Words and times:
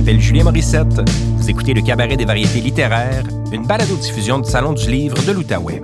m'appelle 0.00 0.18
Julien 0.18 0.44
Morissette. 0.44 0.98
Vous 1.36 1.50
écoutez 1.50 1.74
le 1.74 1.82
Cabaret 1.82 2.16
des 2.16 2.24
variétés 2.24 2.62
littéraires, 2.62 3.22
une 3.52 3.66
balado-diffusion 3.66 4.38
du 4.38 4.48
Salon 4.48 4.72
du 4.72 4.90
livre 4.90 5.22
de 5.26 5.30
l'Outaouais. 5.30 5.82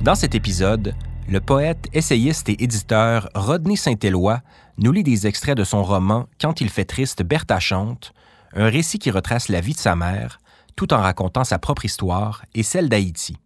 Dans 0.00 0.14
cet 0.14 0.36
épisode, 0.36 0.94
le 1.28 1.40
poète, 1.40 1.88
essayiste 1.92 2.48
et 2.50 2.62
éditeur 2.62 3.28
Rodney 3.34 3.74
Saint-Éloi 3.74 4.42
nous 4.78 4.92
lit 4.92 5.02
des 5.02 5.26
extraits 5.26 5.56
de 5.56 5.64
son 5.64 5.82
roman 5.82 6.28
Quand 6.40 6.60
il 6.60 6.68
fait 6.68 6.84
triste, 6.84 7.24
Bertha 7.24 7.58
chante, 7.58 8.12
un 8.54 8.68
récit 8.68 9.00
qui 9.00 9.10
retrace 9.10 9.48
la 9.48 9.60
vie 9.60 9.74
de 9.74 9.78
sa 9.78 9.96
mère, 9.96 10.38
tout 10.76 10.94
en 10.94 10.98
racontant 10.98 11.42
sa 11.42 11.58
propre 11.58 11.84
histoire 11.84 12.44
et 12.54 12.62
celle 12.62 12.88
d'Haïti. 12.88 13.36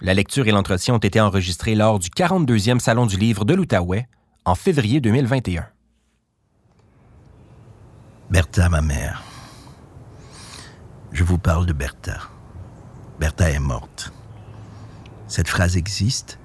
La 0.00 0.12
lecture 0.14 0.46
et 0.48 0.50
l'entretien 0.50 0.94
ont 0.94 0.98
été 0.98 1.20
enregistrés 1.20 1.74
lors 1.74 1.98
du 1.98 2.08
42e 2.10 2.78
Salon 2.78 3.06
du 3.06 3.16
livre 3.16 3.44
de 3.44 3.54
l'Outaouais 3.54 4.08
en 4.44 4.54
février 4.54 5.00
2021. 5.00 5.66
Bertha, 8.30 8.68
ma 8.68 8.80
mère. 8.80 9.22
Je 11.12 11.22
vous 11.22 11.38
parle 11.38 11.66
de 11.66 11.72
Bertha. 11.72 12.18
Bertha 13.20 13.50
est 13.50 13.60
morte. 13.60 14.12
Cette 15.28 15.48
phrase 15.48 15.76
existe, 15.76 16.38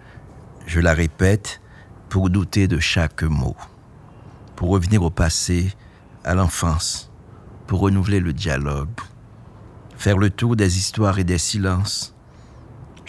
je 0.67 0.79
la 0.79 0.93
répète 0.93 1.61
pour 2.09 2.29
douter 2.29 2.67
de 2.67 2.79
chaque 2.79 3.23
mot, 3.23 3.55
pour 4.55 4.69
revenir 4.69 5.01
au 5.01 5.09
passé, 5.09 5.73
à 6.23 6.35
l'enfance, 6.35 7.11
pour 7.65 7.79
renouveler 7.79 8.19
le 8.19 8.33
dialogue, 8.33 8.89
faire 9.97 10.17
le 10.17 10.29
tour 10.29 10.55
des 10.55 10.77
histoires 10.77 11.19
et 11.19 11.23
des 11.23 11.37
silences. 11.37 12.15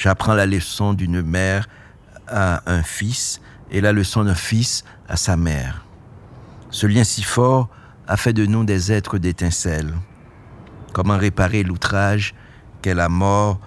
J'apprends 0.00 0.32
la 0.32 0.46
leçon 0.46 0.94
d'une 0.94 1.20
mère 1.20 1.68
à 2.26 2.62
un 2.64 2.82
fils 2.82 3.42
et 3.70 3.82
la 3.82 3.92
leçon 3.92 4.24
d'un 4.24 4.34
fils 4.34 4.82
à 5.06 5.18
sa 5.18 5.36
mère. 5.36 5.84
Ce 6.70 6.86
lien 6.86 7.04
si 7.04 7.22
fort 7.22 7.68
a 8.08 8.16
fait 8.16 8.32
de 8.32 8.46
nous 8.46 8.64
des 8.64 8.92
êtres 8.92 9.18
d'étincelles. 9.18 9.94
Comment 10.94 11.18
réparer 11.18 11.64
l'outrage 11.64 12.34
qu'est 12.80 12.94
la 12.94 13.10
mort, 13.10 13.60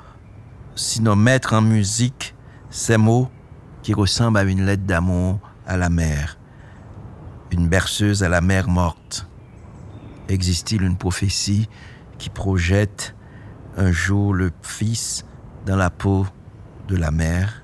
sinon 0.76 1.16
mettre 1.16 1.54
en 1.54 1.62
musique 1.62 2.34
ces 2.72 2.98
mots 2.98 3.30
qui 3.84 3.94
ressemblent 3.94 4.40
à 4.40 4.44
une 4.44 4.66
lettre 4.66 4.88
d'amour 4.88 5.40
à 5.68 5.78
la 5.78 5.92
mère, 5.92 6.40
une 7.52 7.70
berceuse 7.70 8.24
à 8.24 8.30
la 8.30 8.42
mère 8.42 8.70
morte. 8.70 9.28
Existe-t-il 10.30 10.82
une 10.82 10.98
prophétie 10.98 11.70
qui 12.18 12.32
projette 12.32 13.16
un 13.78 13.92
jour 13.92 14.34
le 14.34 14.52
Fils 14.64 15.26
dans 15.66 15.76
la 15.76 15.90
peau 15.90 16.26
de 16.88 16.96
la 16.96 17.12
mère. 17.12 17.64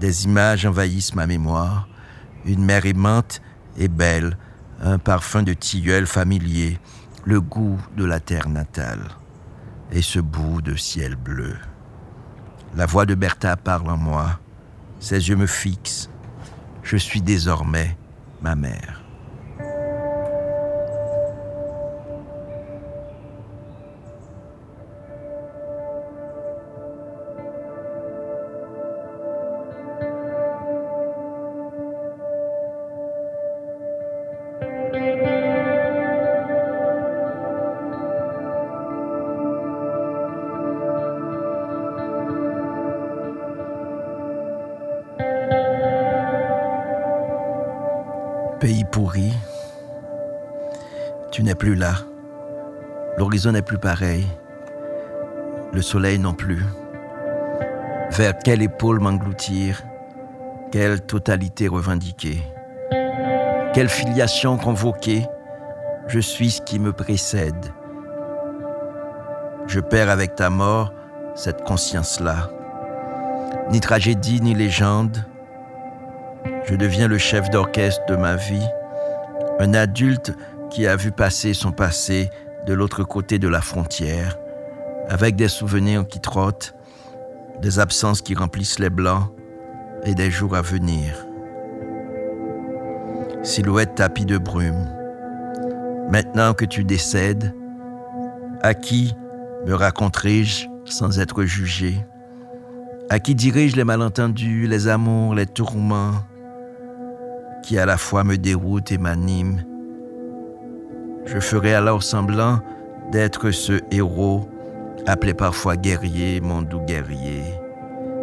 Des 0.00 0.24
images 0.24 0.66
envahissent 0.66 1.14
ma 1.14 1.26
mémoire, 1.26 1.88
une 2.44 2.64
mère 2.64 2.86
aimante 2.86 3.40
et 3.76 3.88
belle, 3.88 4.36
un 4.80 4.98
parfum 4.98 5.42
de 5.42 5.54
tilleul 5.54 6.06
familier, 6.06 6.78
le 7.24 7.40
goût 7.40 7.78
de 7.96 8.04
la 8.04 8.20
terre 8.20 8.48
natale 8.48 9.00
et 9.92 10.02
ce 10.02 10.18
bout 10.18 10.62
de 10.62 10.74
ciel 10.74 11.16
bleu. 11.16 11.56
La 12.74 12.86
voix 12.86 13.06
de 13.06 13.14
Bertha 13.14 13.56
parle 13.56 13.90
en 13.90 13.96
moi, 13.96 14.40
ses 15.00 15.28
yeux 15.28 15.36
me 15.36 15.46
fixent. 15.46 16.10
Je 16.82 16.96
suis 16.96 17.22
désormais 17.22 17.96
ma 18.42 18.54
mère. 18.54 18.95
Là. 51.74 51.94
L'horizon 53.18 53.52
n'est 53.52 53.62
plus 53.62 53.78
pareil. 53.78 54.26
Le 55.72 55.82
soleil 55.82 56.18
non 56.18 56.34
plus. 56.34 56.62
Vers 58.10 58.38
quelle 58.38 58.62
épaule 58.62 59.00
m'engloutir? 59.00 59.82
Quelle 60.70 61.00
totalité 61.00 61.68
revendiquer? 61.68 62.42
Quelle 63.72 63.88
filiation 63.88 64.56
convoquer? 64.56 65.26
Je 66.08 66.20
suis 66.20 66.50
ce 66.52 66.62
qui 66.62 66.78
me 66.78 66.92
précède. 66.92 67.66
Je 69.66 69.80
perds 69.80 70.10
avec 70.10 70.34
ta 70.34 70.50
mort 70.50 70.92
cette 71.34 71.64
conscience-là. 71.64 72.50
Ni 73.70 73.80
tragédie, 73.80 74.40
ni 74.40 74.54
légende, 74.54 75.24
je 76.64 76.74
deviens 76.74 77.08
le 77.08 77.18
chef 77.18 77.50
d'orchestre 77.50 78.04
de 78.06 78.16
ma 78.16 78.36
vie, 78.36 78.66
un 79.58 79.74
adulte 79.74 80.32
qui 80.70 80.86
a 80.86 80.96
vu 80.96 81.12
passer 81.12 81.54
son 81.54 81.72
passé 81.72 82.30
de 82.66 82.74
l'autre 82.74 83.04
côté 83.04 83.38
de 83.38 83.48
la 83.48 83.60
frontière, 83.60 84.36
avec 85.08 85.36
des 85.36 85.48
souvenirs 85.48 86.06
qui 86.06 86.20
trottent, 86.20 86.74
des 87.62 87.78
absences 87.78 88.22
qui 88.22 88.34
remplissent 88.34 88.78
les 88.78 88.90
blancs 88.90 89.30
et 90.04 90.14
des 90.14 90.30
jours 90.30 90.56
à 90.56 90.62
venir. 90.62 91.26
Silhouette 93.42 93.94
tapis 93.94 94.26
de 94.26 94.38
brume, 94.38 94.88
maintenant 96.10 96.54
que 96.54 96.64
tu 96.64 96.84
décèdes, 96.84 97.54
à 98.62 98.74
qui 98.74 99.14
me 99.66 99.74
raconterai-je 99.74 100.66
sans 100.84 101.18
être 101.20 101.44
jugé? 101.44 102.04
À 103.08 103.20
qui 103.20 103.36
dirai-je 103.36 103.76
les 103.76 103.84
malentendus, 103.84 104.66
les 104.66 104.88
amours, 104.88 105.34
les 105.34 105.46
tourments 105.46 106.14
qui 107.62 107.78
à 107.78 107.86
la 107.86 107.96
fois 107.96 108.24
me 108.24 108.36
déroute 108.36 108.92
et 108.92 108.98
m'anime. 108.98 109.62
Je 111.26 111.40
ferai 111.40 111.74
alors 111.74 112.02
semblant 112.02 112.60
d'être 113.10 113.50
ce 113.50 113.80
héros, 113.90 114.48
appelé 115.06 115.34
parfois 115.34 115.76
guerrier, 115.76 116.40
mon 116.40 116.62
doux 116.62 116.80
guerrier. 116.80 117.42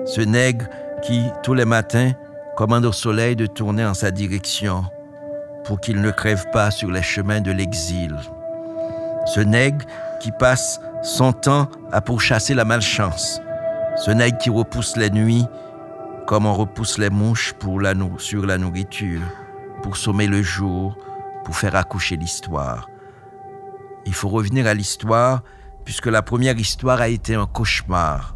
Ce 0.05 0.21
nègre 0.21 0.65
qui, 1.01 1.21
tous 1.43 1.53
les 1.53 1.65
matins, 1.65 2.11
commande 2.55 2.85
au 2.85 2.91
soleil 2.91 3.35
de 3.35 3.45
tourner 3.45 3.85
en 3.85 3.93
sa 3.93 4.11
direction 4.11 4.83
pour 5.65 5.79
qu'il 5.79 6.01
ne 6.01 6.11
crève 6.11 6.45
pas 6.51 6.71
sur 6.71 6.91
les 6.91 7.01
chemins 7.01 7.41
de 7.41 7.51
l'exil. 7.51 8.15
Ce 9.25 9.39
nègre 9.39 9.85
qui 10.19 10.31
passe 10.31 10.79
son 11.01 11.33
temps 11.33 11.67
à 11.91 12.01
pourchasser 12.01 12.53
la 12.53 12.65
malchance. 12.65 13.41
Ce 13.97 14.11
nègre 14.11 14.37
qui 14.37 14.49
repousse 14.49 14.97
les 14.97 15.09
nuits 15.09 15.45
comme 16.25 16.45
on 16.45 16.53
repousse 16.53 16.97
les 16.97 17.09
mouches 17.09 17.53
sur 18.17 18.45
la 18.45 18.57
nourriture, 18.57 19.21
pour 19.81 19.97
sommer 19.97 20.27
le 20.27 20.41
jour, 20.41 20.97
pour 21.43 21.55
faire 21.55 21.75
accoucher 21.75 22.15
l'histoire. 22.15 22.87
Il 24.05 24.13
faut 24.13 24.29
revenir 24.29 24.67
à 24.67 24.73
l'histoire, 24.73 25.43
puisque 25.85 26.07
la 26.07 26.21
première 26.21 26.57
histoire 26.57 26.99
a 26.99 27.07
été 27.07 27.35
un 27.35 27.45
cauchemar, 27.45 28.35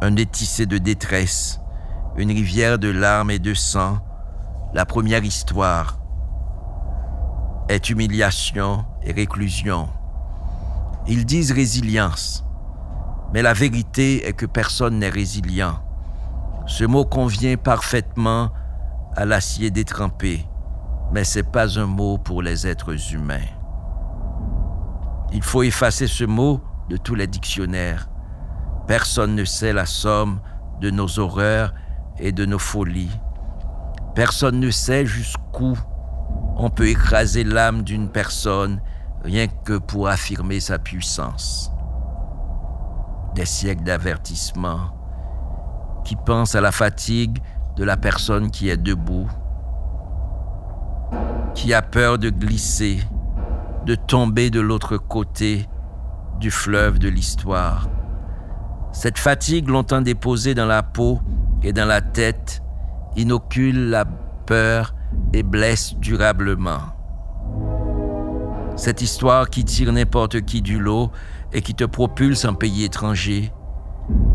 un 0.00 0.16
étissé 0.16 0.66
de 0.66 0.78
détresse, 0.78 1.60
une 2.16 2.30
rivière 2.30 2.78
de 2.78 2.88
larmes 2.88 3.30
et 3.30 3.38
de 3.38 3.54
sang. 3.54 3.98
La 4.74 4.86
première 4.86 5.24
histoire 5.24 5.98
est 7.68 7.90
humiliation 7.90 8.84
et 9.02 9.12
réclusion. 9.12 9.88
Ils 11.06 11.26
disent 11.26 11.52
résilience, 11.52 12.44
mais 13.32 13.42
la 13.42 13.52
vérité 13.52 14.26
est 14.26 14.32
que 14.32 14.46
personne 14.46 14.98
n'est 14.98 15.10
résilient. 15.10 15.80
Ce 16.66 16.84
mot 16.84 17.04
convient 17.04 17.56
parfaitement 17.56 18.50
à 19.16 19.24
l'acier 19.24 19.70
détrempé, 19.70 20.46
mais 21.12 21.24
ce 21.24 21.38
n'est 21.38 21.44
pas 21.44 21.78
un 21.78 21.86
mot 21.86 22.18
pour 22.18 22.42
les 22.42 22.66
êtres 22.66 23.14
humains. 23.14 23.57
Il 25.32 25.42
faut 25.42 25.62
effacer 25.62 26.06
ce 26.06 26.24
mot 26.24 26.60
de 26.88 26.96
tous 26.96 27.14
les 27.14 27.26
dictionnaires. 27.26 28.08
Personne 28.86 29.34
ne 29.34 29.44
sait 29.44 29.72
la 29.72 29.86
somme 29.86 30.40
de 30.80 30.90
nos 30.90 31.18
horreurs 31.18 31.74
et 32.18 32.32
de 32.32 32.46
nos 32.46 32.58
folies. 32.58 33.10
Personne 34.14 34.58
ne 34.60 34.70
sait 34.70 35.06
jusqu'où 35.06 35.76
on 36.56 36.70
peut 36.70 36.88
écraser 36.88 37.44
l'âme 37.44 37.82
d'une 37.82 38.08
personne 38.08 38.80
rien 39.22 39.46
que 39.46 39.78
pour 39.78 40.08
affirmer 40.08 40.60
sa 40.60 40.78
puissance. 40.78 41.72
Des 43.34 43.44
siècles 43.44 43.84
d'avertissement, 43.84 44.90
qui 46.04 46.16
pense 46.16 46.54
à 46.54 46.60
la 46.60 46.72
fatigue 46.72 47.38
de 47.76 47.84
la 47.84 47.96
personne 47.96 48.50
qui 48.50 48.68
est 48.68 48.76
debout, 48.76 49.28
qui 51.54 51.72
a 51.74 51.82
peur 51.82 52.18
de 52.18 52.30
glisser, 52.30 53.00
de 53.88 53.94
tomber 53.94 54.50
de 54.50 54.60
l'autre 54.60 54.98
côté 54.98 55.66
du 56.40 56.50
fleuve 56.50 56.98
de 56.98 57.08
l'histoire. 57.08 57.88
Cette 58.92 59.18
fatigue 59.18 59.66
longtemps 59.70 60.02
déposée 60.02 60.54
dans 60.54 60.66
la 60.66 60.82
peau 60.82 61.20
et 61.62 61.72
dans 61.72 61.86
la 61.86 62.02
tête 62.02 62.62
inocule 63.16 63.88
la 63.88 64.04
peur 64.04 64.94
et 65.32 65.42
blesse 65.42 65.94
durablement. 65.94 66.80
Cette 68.76 69.00
histoire 69.00 69.48
qui 69.48 69.64
tire 69.64 69.90
n'importe 69.90 70.42
qui 70.42 70.60
du 70.60 70.78
lot 70.78 71.10
et 71.54 71.62
qui 71.62 71.74
te 71.74 71.84
propulse 71.84 72.44
en 72.44 72.52
pays 72.52 72.84
étranger 72.84 73.50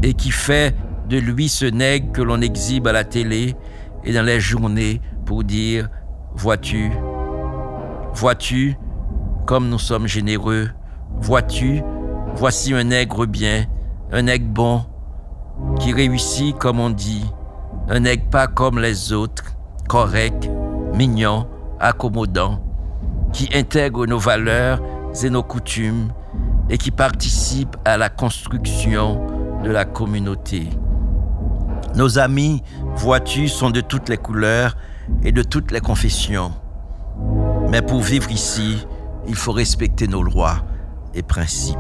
et 0.02 0.16
qui 0.16 0.32
fait 0.32 0.76
de 1.10 1.18
lui 1.18 1.48
ce 1.48 1.66
nègre 1.66 2.12
que 2.12 2.24
l'on 2.24 2.42
exhibe 2.42 2.88
à 2.88 2.92
la 2.92 3.04
télé 3.04 3.56
et 4.04 4.14
dans 4.14 4.26
les 4.26 4.40
journées 4.40 5.00
pour 5.28 5.44
dire 5.44 5.90
Vois-tu, 6.34 6.92
vois-tu, 8.16 8.78
comme 9.46 9.70
nous 9.70 9.80
sommes 9.80 10.08
généreux, 10.08 10.70
vois-tu, 11.22 11.84
voici 12.36 12.74
un 12.74 12.86
nègre 12.86 13.26
bien, 13.26 13.66
un 14.12 14.24
nègre 14.24 14.48
bon, 14.48 14.86
qui 15.80 15.94
réussit 15.94 16.58
comme 16.58 16.80
on 16.80 16.90
dit, 16.90 17.26
un 17.90 18.02
nègre 18.02 18.30
pas 18.30 18.48
comme 18.48 18.80
les 18.80 19.14
autres, 19.14 19.56
correct, 19.88 20.50
mignon, 20.94 21.48
accommodant, 21.80 22.60
qui 23.32 23.50
intègre 23.54 24.06
nos 24.06 24.20
valeurs 24.20 24.82
et 25.24 25.30
nos 25.30 25.44
coutumes 25.44 26.12
et 26.70 26.78
qui 26.78 26.92
participe 26.92 27.76
à 27.86 27.98
la 27.98 28.10
construction 28.10 29.22
de 29.64 29.70
la 29.70 29.86
communauté. 29.86 30.70
Nos 31.96 32.18
amis, 32.18 32.64
vois-tu, 32.96 33.48
sont 33.48 33.70
de 33.70 33.82
toutes 33.82 34.10
les 34.10 34.18
couleurs 34.18 34.76
et 35.24 35.32
de 35.32 35.44
toutes 35.44 35.72
les 35.72 35.82
confessions. 35.82 36.52
Mais 37.70 37.82
pour 37.82 38.02
vivre 38.02 38.32
ici, 38.32 38.86
il 39.28 39.36
faut 39.36 39.52
respecter 39.52 40.08
nos 40.08 40.24
lois 40.24 40.58
et 41.14 41.24
principes. 41.24 41.78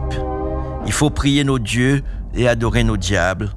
Il 0.86 0.92
faut 0.92 1.10
prier 1.10 1.44
nos 1.44 1.60
dieux 1.60 2.04
et 2.34 2.48
adorer 2.48 2.84
nos 2.84 2.98
diables. 2.98 3.51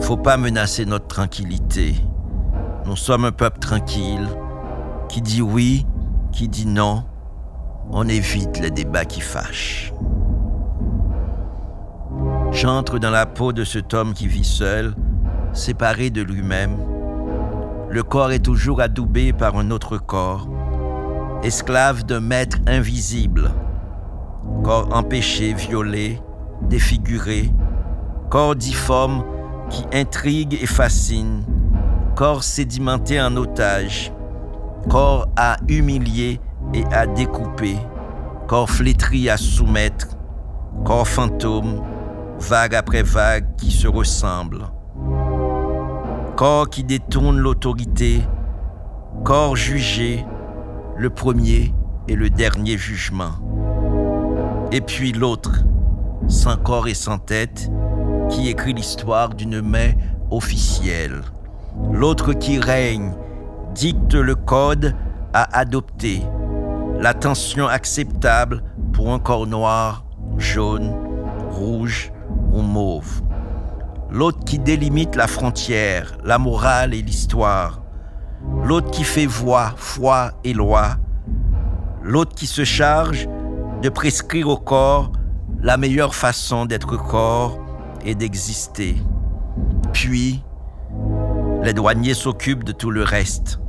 Faut 0.00 0.16
pas 0.16 0.36
menacer 0.36 0.86
notre 0.86 1.06
tranquillité. 1.06 1.94
Nous 2.86 2.96
sommes 2.96 3.24
un 3.24 3.32
peuple 3.32 3.58
tranquille 3.58 4.28
qui 5.08 5.22
dit 5.22 5.42
oui, 5.42 5.86
qui 6.32 6.48
dit 6.48 6.66
non. 6.66 7.04
On 7.90 8.08
évite 8.08 8.58
les 8.60 8.70
débats 8.70 9.04
qui 9.04 9.20
fâchent. 9.20 9.92
J'entre 12.52 12.98
dans 12.98 13.10
la 13.10 13.26
peau 13.26 13.52
de 13.52 13.64
cet 13.64 13.94
homme 13.94 14.12
qui 14.12 14.26
vit 14.26 14.44
seul, 14.44 14.94
séparé 15.52 16.10
de 16.10 16.22
lui-même. 16.22 16.76
Le 17.88 18.02
corps 18.02 18.32
est 18.32 18.44
toujours 18.44 18.80
adoubé 18.80 19.32
par 19.32 19.56
un 19.56 19.70
autre 19.70 19.98
corps, 19.98 20.48
esclave 21.42 22.04
d'un 22.04 22.20
maître 22.20 22.58
invisible. 22.66 23.50
Corps 24.62 24.88
empêché, 24.92 25.54
violé, 25.54 26.20
défiguré, 26.62 27.50
corps 28.28 28.56
difforme 28.56 29.24
qui 29.70 29.84
intrigue 29.92 30.58
et 30.60 30.66
fascine, 30.66 31.44
corps 32.14 32.42
sédimenté 32.42 33.20
en 33.20 33.36
otage, 33.36 34.12
corps 34.88 35.28
à 35.36 35.56
humilier 35.68 36.40
et 36.74 36.84
à 36.92 37.06
découper, 37.06 37.76
corps 38.46 38.70
flétri 38.70 39.30
à 39.30 39.36
soumettre, 39.36 40.08
corps 40.84 41.08
fantôme, 41.08 41.82
vague 42.38 42.74
après 42.74 43.02
vague 43.02 43.56
qui 43.56 43.70
se 43.70 43.88
ressemblent, 43.88 44.66
corps 46.36 46.68
qui 46.68 46.84
détourne 46.84 47.38
l'autorité, 47.38 48.20
corps 49.24 49.56
jugé, 49.56 50.24
le 50.96 51.10
premier 51.10 51.74
et 52.08 52.16
le 52.16 52.30
dernier 52.30 52.76
jugement. 52.76 53.32
Et 54.72 54.80
puis 54.80 55.12
l'autre, 55.12 55.64
sans 56.28 56.56
corps 56.56 56.88
et 56.88 56.94
sans 56.94 57.18
tête, 57.18 57.70
qui 58.28 58.48
écrit 58.48 58.72
l'histoire 58.72 59.30
d'une 59.30 59.60
main 59.60 59.92
officielle. 60.30 61.22
L'autre 61.92 62.32
qui 62.32 62.58
règne 62.58 63.12
dicte 63.74 64.14
le 64.14 64.34
code 64.34 64.94
à 65.32 65.58
adopter, 65.58 66.22
l'attention 66.98 67.66
acceptable 67.66 68.62
pour 68.92 69.12
un 69.12 69.18
corps 69.18 69.46
noir, 69.46 70.04
jaune, 70.36 70.92
rouge 71.50 72.12
ou 72.52 72.62
mauve. 72.62 73.22
L'autre 74.10 74.44
qui 74.44 74.58
délimite 74.58 75.14
la 75.14 75.26
frontière, 75.26 76.18
la 76.24 76.38
morale 76.38 76.94
et 76.94 77.02
l'histoire. 77.02 77.80
L'autre 78.64 78.90
qui 78.90 79.04
fait 79.04 79.26
voix, 79.26 79.72
foi 79.76 80.32
et 80.44 80.52
loi. 80.52 80.96
L'autre 82.02 82.34
qui 82.34 82.46
se 82.46 82.64
charge 82.64 83.28
de 83.82 83.88
prescrire 83.88 84.48
au 84.48 84.56
corps 84.56 85.12
la 85.62 85.76
meilleure 85.76 86.14
façon 86.14 86.64
d'être 86.64 86.96
corps 86.96 87.58
et 88.04 88.14
d'exister. 88.14 88.96
Puis, 89.92 90.42
les 91.62 91.74
douaniers 91.74 92.14
s'occupent 92.14 92.64
de 92.64 92.72
tout 92.72 92.90
le 92.90 93.02
reste. 93.02 93.60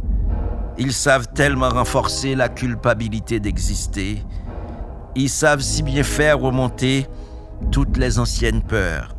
Ils 0.77 0.93
savent 0.93 1.27
tellement 1.33 1.69
renforcer 1.69 2.35
la 2.35 2.47
culpabilité 2.47 3.39
d'exister. 3.39 4.23
Ils 5.15 5.29
savent 5.29 5.61
si 5.61 5.83
bien 5.83 6.03
faire 6.03 6.39
remonter 6.39 7.07
toutes 7.71 7.97
les 7.97 8.19
anciennes 8.19 8.61
peurs. 8.61 9.15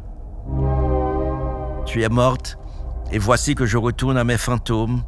Tu 1.84 2.02
es 2.02 2.08
morte, 2.08 2.58
et 3.12 3.18
voici 3.18 3.54
que 3.54 3.66
je 3.66 3.76
retourne 3.76 4.16
à 4.16 4.24
mes 4.24 4.38
fantômes. 4.38 5.02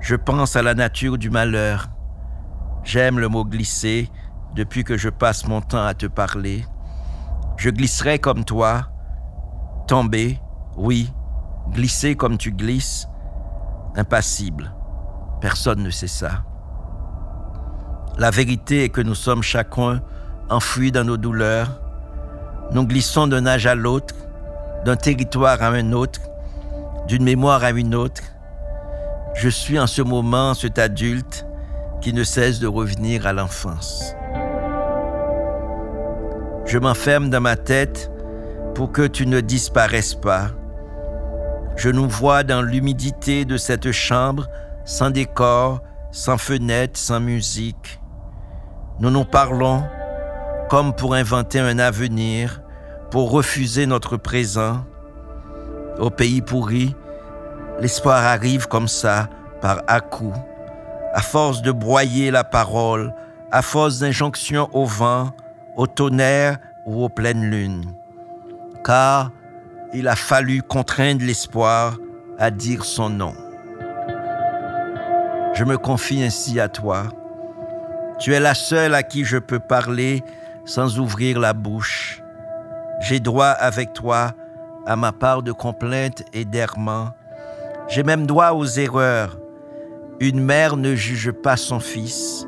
Je 0.00 0.16
pense 0.16 0.56
à 0.56 0.62
la 0.62 0.74
nature 0.74 1.18
du 1.18 1.28
malheur. 1.28 1.88
J'aime 2.84 3.18
le 3.18 3.28
mot 3.28 3.44
glisser 3.44 4.10
depuis 4.54 4.82
que 4.82 4.96
je 4.96 5.10
passe 5.10 5.46
mon 5.46 5.60
temps 5.60 5.84
à 5.84 5.92
te 5.92 6.06
parler. 6.06 6.64
Je 7.58 7.68
glisserai 7.68 8.18
comme 8.18 8.44
toi, 8.44 8.88
tomber, 9.86 10.40
oui, 10.76 11.12
glisser 11.72 12.16
comme 12.16 12.38
tu 12.38 12.50
glisses, 12.50 13.06
impassible. 13.94 14.74
Personne 15.42 15.82
ne 15.82 15.90
sait 15.90 16.06
ça. 16.06 16.44
La 18.16 18.30
vérité 18.30 18.84
est 18.84 18.88
que 18.88 19.02
nous 19.02 19.14
sommes 19.14 19.42
chacun 19.42 20.00
enfouis 20.48 20.92
dans 20.92 21.04
nos 21.04 21.18
douleurs. 21.18 21.80
Nous 22.72 22.86
glissons 22.86 23.26
d'un 23.26 23.46
âge 23.46 23.66
à 23.66 23.74
l'autre, 23.74 24.14
d'un 24.84 24.96
territoire 24.96 25.62
à 25.62 25.68
un 25.68 25.92
autre, 25.92 26.20
d'une 27.06 27.24
mémoire 27.24 27.62
à 27.62 27.70
une 27.70 27.94
autre. 27.94 28.22
Je 29.42 29.48
suis 29.48 29.78
en 29.78 29.86
ce 29.86 30.02
moment 30.02 30.52
cet 30.52 30.78
adulte 30.78 31.46
qui 32.02 32.12
ne 32.12 32.24
cesse 32.24 32.60
de 32.60 32.66
revenir 32.66 33.26
à 33.26 33.32
l'enfance. 33.32 34.14
Je 36.66 36.78
m'enferme 36.78 37.30
dans 37.30 37.40
ma 37.40 37.56
tête 37.56 38.12
pour 38.74 38.92
que 38.92 39.06
tu 39.06 39.26
ne 39.26 39.40
disparaisses 39.40 40.14
pas. 40.14 40.48
Je 41.76 41.88
nous 41.88 42.06
vois 42.06 42.42
dans 42.42 42.60
l'humidité 42.60 43.46
de 43.46 43.56
cette 43.56 43.92
chambre, 43.92 44.46
sans 44.84 45.08
décor, 45.08 45.80
sans 46.12 46.36
fenêtre, 46.36 47.00
sans 47.00 47.20
musique. 47.20 47.98
Nous 48.98 49.08
nous 49.08 49.24
parlons 49.24 49.82
comme 50.68 50.94
pour 50.94 51.14
inventer 51.14 51.60
un 51.60 51.78
avenir, 51.78 52.60
pour 53.10 53.30
refuser 53.30 53.86
notre 53.86 54.18
présent. 54.18 54.84
Au 55.98 56.10
pays 56.10 56.42
pourri, 56.42 56.94
l'espoir 57.80 58.22
arrive 58.22 58.68
comme 58.68 58.86
ça, 58.86 59.30
par 59.60 59.82
à-coups, 59.86 60.38
à 61.12 61.20
force 61.20 61.62
de 61.62 61.72
broyer 61.72 62.30
la 62.30 62.44
parole, 62.44 63.14
à 63.50 63.62
force 63.62 63.98
d'injonctions 63.98 64.68
au 64.72 64.84
vent, 64.84 65.30
au 65.76 65.86
tonnerre 65.86 66.58
ou 66.86 67.04
aux 67.04 67.08
pleines 67.08 67.50
lunes. 67.50 67.92
Car 68.84 69.30
il 69.92 70.08
a 70.08 70.16
fallu 70.16 70.62
contraindre 70.62 71.24
l'espoir 71.24 71.96
à 72.38 72.50
dire 72.50 72.84
son 72.84 73.10
nom. 73.10 73.34
Je 75.52 75.64
me 75.64 75.76
confie 75.76 76.22
ainsi 76.22 76.60
à 76.60 76.68
toi. 76.68 77.04
Tu 78.18 78.32
es 78.34 78.40
la 78.40 78.54
seule 78.54 78.94
à 78.94 79.02
qui 79.02 79.24
je 79.24 79.38
peux 79.38 79.58
parler 79.58 80.22
sans 80.64 80.98
ouvrir 80.98 81.40
la 81.40 81.52
bouche. 81.52 82.22
J'ai 83.00 83.18
droit 83.18 83.48
avec 83.48 83.92
toi 83.92 84.32
à 84.86 84.94
ma 84.94 85.12
part 85.12 85.42
de 85.42 85.52
complainte 85.52 86.22
et 86.32 86.44
d'errement. 86.44 87.10
J'ai 87.88 88.02
même 88.02 88.26
droit 88.26 88.50
aux 88.52 88.66
erreurs. 88.66 89.39
Une 90.20 90.40
mère 90.40 90.76
ne 90.76 90.94
juge 90.94 91.32
pas 91.32 91.56
son 91.56 91.80
fils. 91.80 92.46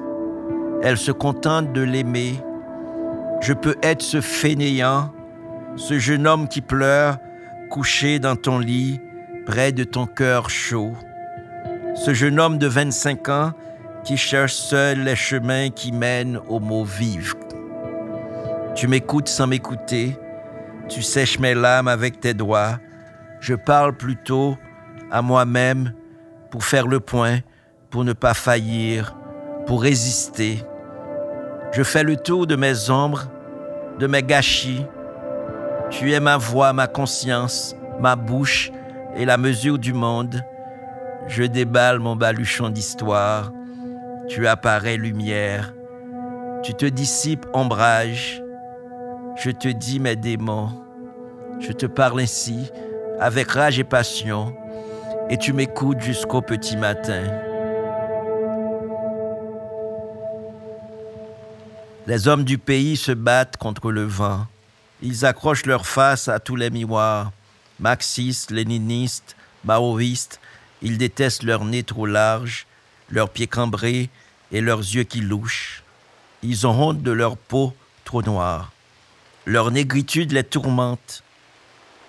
Elle 0.83 0.99
se 0.99 1.12
contente 1.12 1.73
de 1.73 1.81
l'aimer 1.81 2.37
je 3.43 3.52
peux 3.52 3.75
être 3.83 4.02
ce 4.02 4.21
fainéant, 4.21 5.11
ce 5.75 5.99
jeune 5.99 6.29
homme 6.29 6.47
qui 6.47 6.61
pleure, 6.61 7.19
couché 7.71 8.21
dans 8.21 8.37
ton 8.37 8.61
lit, 8.61 9.00
près 9.47 9.73
de 9.73 9.83
ton 9.83 10.07
cœur 10.07 10.49
chaud. 10.49 10.93
Ce 11.97 12.14
jeune 12.14 12.38
homme 12.38 12.59
de 12.59 12.69
25 12.69 13.29
ans 13.31 13.52
qui 14.05 14.17
cherche 14.17 14.52
seul 14.52 15.00
les 15.00 15.17
chemins 15.17 15.71
qui 15.71 15.91
mènent 15.91 16.38
aux 16.49 16.61
mots 16.61 16.85
vifs. 16.85 17.35
Tu 18.76 18.87
m'écoutes 18.87 19.29
sans 19.29 19.49
m'écouter, 19.49 20.17
tu 20.88 21.02
sèches 21.02 21.41
mes 21.41 21.55
larmes 21.55 21.88
avec 21.88 22.21
tes 22.21 22.35
doigts. 22.35 22.79
Je 23.41 23.57
parle 23.57 23.97
plutôt 23.97 24.57
à 25.11 25.21
moi-même 25.21 25.95
pour 26.52 26.62
faire 26.64 26.87
le 26.87 27.00
point, 27.00 27.41
pour 27.92 28.04
ne 28.04 28.14
pas 28.14 28.32
faillir, 28.32 29.14
pour 29.66 29.82
résister. 29.82 30.64
Je 31.72 31.82
fais 31.82 32.02
le 32.02 32.16
tour 32.16 32.46
de 32.46 32.56
mes 32.56 32.88
ombres, 32.88 33.25
de 33.99 34.06
mes 34.06 34.22
gâchis. 34.22 34.87
Tu 35.90 36.12
es 36.12 36.20
ma 36.20 36.38
voix, 36.38 36.72
ma 36.72 36.87
conscience, 36.87 37.76
ma 38.00 38.16
bouche 38.16 38.72
et 39.14 39.26
la 39.26 39.37
mesure 39.37 39.78
du 39.78 39.92
monde. 39.92 40.42
Je 41.28 41.44
déballe 41.44 41.99
mon 41.99 42.16
baluchon 42.16 42.70
d'histoire. 42.70 43.52
Tu 44.26 44.46
apparais 44.46 44.96
lumière. 44.96 45.75
Tu 46.62 46.72
te 46.72 46.87
dissipes 46.87 47.44
ombrage. 47.52 48.42
Je 49.37 49.50
te 49.50 49.68
dis 49.68 50.00
mes 50.00 50.16
démons. 50.16 50.70
Je 51.61 51.72
te 51.72 51.84
parle 51.84 52.20
ainsi, 52.22 52.70
avec 53.20 53.50
rage 53.50 53.78
et 53.78 53.84
passion, 53.84 54.54
et 55.28 55.37
tu 55.37 55.52
m'écoutes 55.52 56.00
jusqu'au 56.00 56.40
petit 56.40 56.76
matin. 56.76 57.51
Les 62.09 62.26
hommes 62.26 62.42
du 62.42 62.59
pays 62.59 62.97
se 62.97 63.12
battent 63.12 63.56
contre 63.59 63.92
le 63.92 64.02
vent. 64.02 64.49
Ils 65.02 65.25
accrochent 65.25 65.66
leur 65.66 65.87
face 65.87 66.26
à 66.26 66.40
tous 66.40 66.56
les 66.56 66.68
miroirs. 66.68 67.30
Marxistes, 67.78 68.50
léninistes, 68.50 69.37
maoïstes, 69.64 70.40
ils 70.82 70.99
détestent 70.99 71.44
leur 71.44 71.64
nez 71.64 71.85
trop 71.85 72.06
large, 72.06 72.66
leurs 73.09 73.30
pieds 73.30 73.47
cambrés 73.47 74.11
et 74.50 74.61
leurs 74.61 74.80
yeux 74.80 75.04
qui 75.04 75.21
louchent. 75.21 75.85
Ils 76.42 76.66
ont 76.66 76.73
honte 76.73 77.02
de 77.02 77.12
leur 77.12 77.37
peau 77.37 77.73
trop 78.04 78.23
noire. 78.23 78.73
Leur 79.47 79.71
négritude 79.71 80.32
les 80.32 80.42
tourmente. 80.42 81.23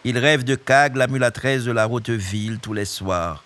Ils 0.05 0.17
rêvent 0.17 0.43
de 0.43 0.55
Cag, 0.55 0.95
la 0.95 1.05
mulâtresse 1.05 1.65
de 1.65 1.71
la 1.71 1.87
haute 1.87 2.09
ville, 2.09 2.57
tous 2.59 2.73
les 2.73 2.85
soirs. 2.85 3.43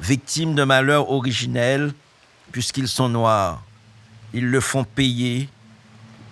Victimes 0.00 0.56
d'un 0.56 0.66
malheur 0.66 1.10
originel, 1.10 1.92
puisqu'ils 2.50 2.88
sont 2.88 3.08
noirs. 3.08 3.62
Ils 4.32 4.50
le 4.50 4.60
font 4.60 4.82
payer 4.82 5.48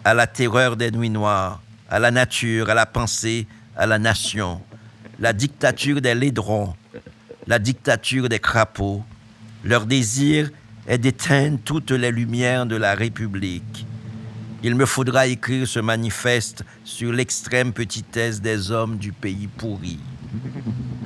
à 0.09 0.15
la 0.15 0.27
terreur 0.27 0.75
des 0.79 0.91
nuits 0.91 1.11
noires, 1.11 1.61
à 1.91 1.99
la 1.99 2.11
nature, 2.11 2.71
à 2.71 2.75
la 2.75 2.87
pensée, 2.87 3.47
à 3.77 3.85
la 3.87 3.99
nation. 3.99 4.63
La 5.21 5.35
dictature 5.35 6.01
des 6.01 6.15
laidrons, 6.15 6.73
la 7.47 7.59
dictature 7.59 8.27
des 8.27 8.39
crapauds. 8.39 9.05
Leur 9.63 9.85
désir 9.85 10.49
est 10.87 10.97
d'éteindre 10.97 11.59
toutes 11.63 11.91
les 11.91 12.11
lumières 12.11 12.65
de 12.65 12.77
la 12.77 12.95
République. 12.95 13.85
Il 14.63 14.77
me 14.77 14.87
faudra 14.87 15.27
écrire 15.27 15.69
ce 15.69 15.79
manifeste 15.79 16.65
sur 16.85 17.13
l'extrême 17.13 17.75
petitesse 17.75 18.41
des 18.41 18.71
hommes 18.71 18.97
du 18.97 19.13
pays 19.13 19.47
pourri. 19.47 19.99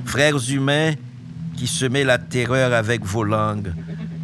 Frères 0.05 0.49
humains 0.49 0.93
qui 1.57 1.67
semez 1.67 2.05
la 2.05 2.19
terreur 2.19 2.71
avec 2.71 3.03
vos 3.03 3.25
langues, 3.25 3.73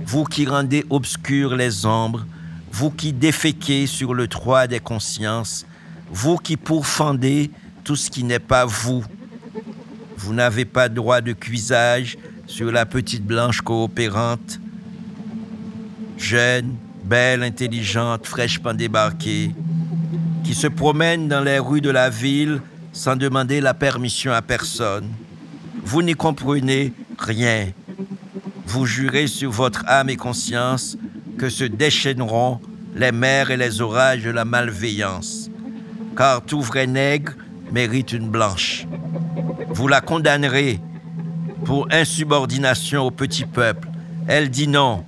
vous 0.05 0.23
qui 0.23 0.45
rendez 0.45 0.85
obscures 0.89 1.57
les 1.57 1.85
ombres, 1.85 2.25
vous 2.71 2.91
qui 2.91 3.13
déféquez 3.13 3.87
sur 3.87 4.13
le 4.13 4.27
toit 4.27 4.67
des 4.67 4.79
consciences, 4.79 5.65
vous 6.11 6.37
qui 6.37 6.57
pourfendez 6.57 7.51
tout 7.83 7.95
ce 7.95 8.09
qui 8.09 8.23
n'est 8.23 8.39
pas 8.39 8.65
vous. 8.65 9.03
Vous 10.17 10.33
n'avez 10.33 10.65
pas 10.65 10.89
droit 10.89 11.21
de 11.21 11.33
cuisage 11.33 12.17
sur 12.45 12.71
la 12.71 12.85
petite 12.85 13.25
blanche 13.25 13.61
coopérante, 13.61 14.59
jeune, 16.17 16.75
belle, 17.03 17.43
intelligente, 17.43 18.27
fraîchement 18.27 18.73
débarquée, 18.73 19.53
qui 20.43 20.53
se 20.53 20.67
promène 20.67 21.27
dans 21.27 21.41
les 21.41 21.59
rues 21.59 21.81
de 21.81 21.89
la 21.89 22.09
ville 22.09 22.61
sans 22.91 23.15
demander 23.15 23.61
la 23.61 23.73
permission 23.73 24.31
à 24.31 24.41
personne. 24.41 25.07
Vous 25.83 26.01
n'y 26.01 26.13
comprenez 26.13 26.93
rien. 27.17 27.69
Vous 28.65 28.85
jurez 28.85 29.27
sur 29.27 29.51
votre 29.51 29.83
âme 29.87 30.09
et 30.09 30.15
conscience 30.15 30.97
que 31.39 31.49
se 31.49 31.63
déchaîneront 31.63 32.59
les 32.95 33.13
mers 33.13 33.49
et 33.49 33.57
les 33.57 33.81
orages 33.81 34.23
de 34.23 34.29
la 34.29 34.43
malveillance, 34.43 35.49
car 36.15 36.41
tout 36.41 36.61
vrai 36.61 36.85
nègre 36.85 37.33
mérite 37.71 38.11
une 38.11 38.29
blanche. 38.29 38.85
Vous 39.69 39.87
la 39.87 40.01
condamnerez 40.01 40.79
pour 41.63 41.87
insubordination 41.91 43.03
au 43.03 43.11
petit 43.11 43.45
peuple. 43.45 43.87
Elle 44.27 44.49
dit 44.49 44.67
non, 44.67 45.05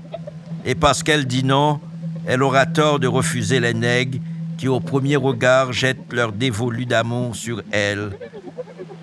et 0.65 0.73
parce 0.73 1.03
qu'elle 1.03 1.25
dit 1.25 1.43
non, 1.43 1.81
elle 2.25 2.43
aura 2.43 2.65
tort 2.65 2.99
de 2.99 3.07
refuser 3.07 3.59
les 3.59 3.73
nègres 3.73 4.19
qui 4.57 4.69
au 4.69 4.79
premier 4.79 5.17
regard 5.17 5.73
jettent 5.73 6.13
leur 6.13 6.31
dévolu 6.31 6.85
d'amour 6.85 7.35
sur 7.35 7.61
elle. 7.71 8.11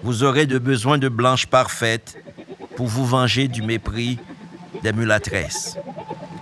Vous 0.03 0.23
aurez 0.23 0.47
de 0.47 0.59
besoin 0.59 0.97
de 0.97 1.09
blanches 1.09 1.47
parfaites 1.47 2.17
pour 2.77 2.87
vous 2.87 3.05
venger 3.05 3.49
du 3.49 3.61
mépris 3.61 4.19
des 4.83 4.93
mulâtresses. 4.93 5.77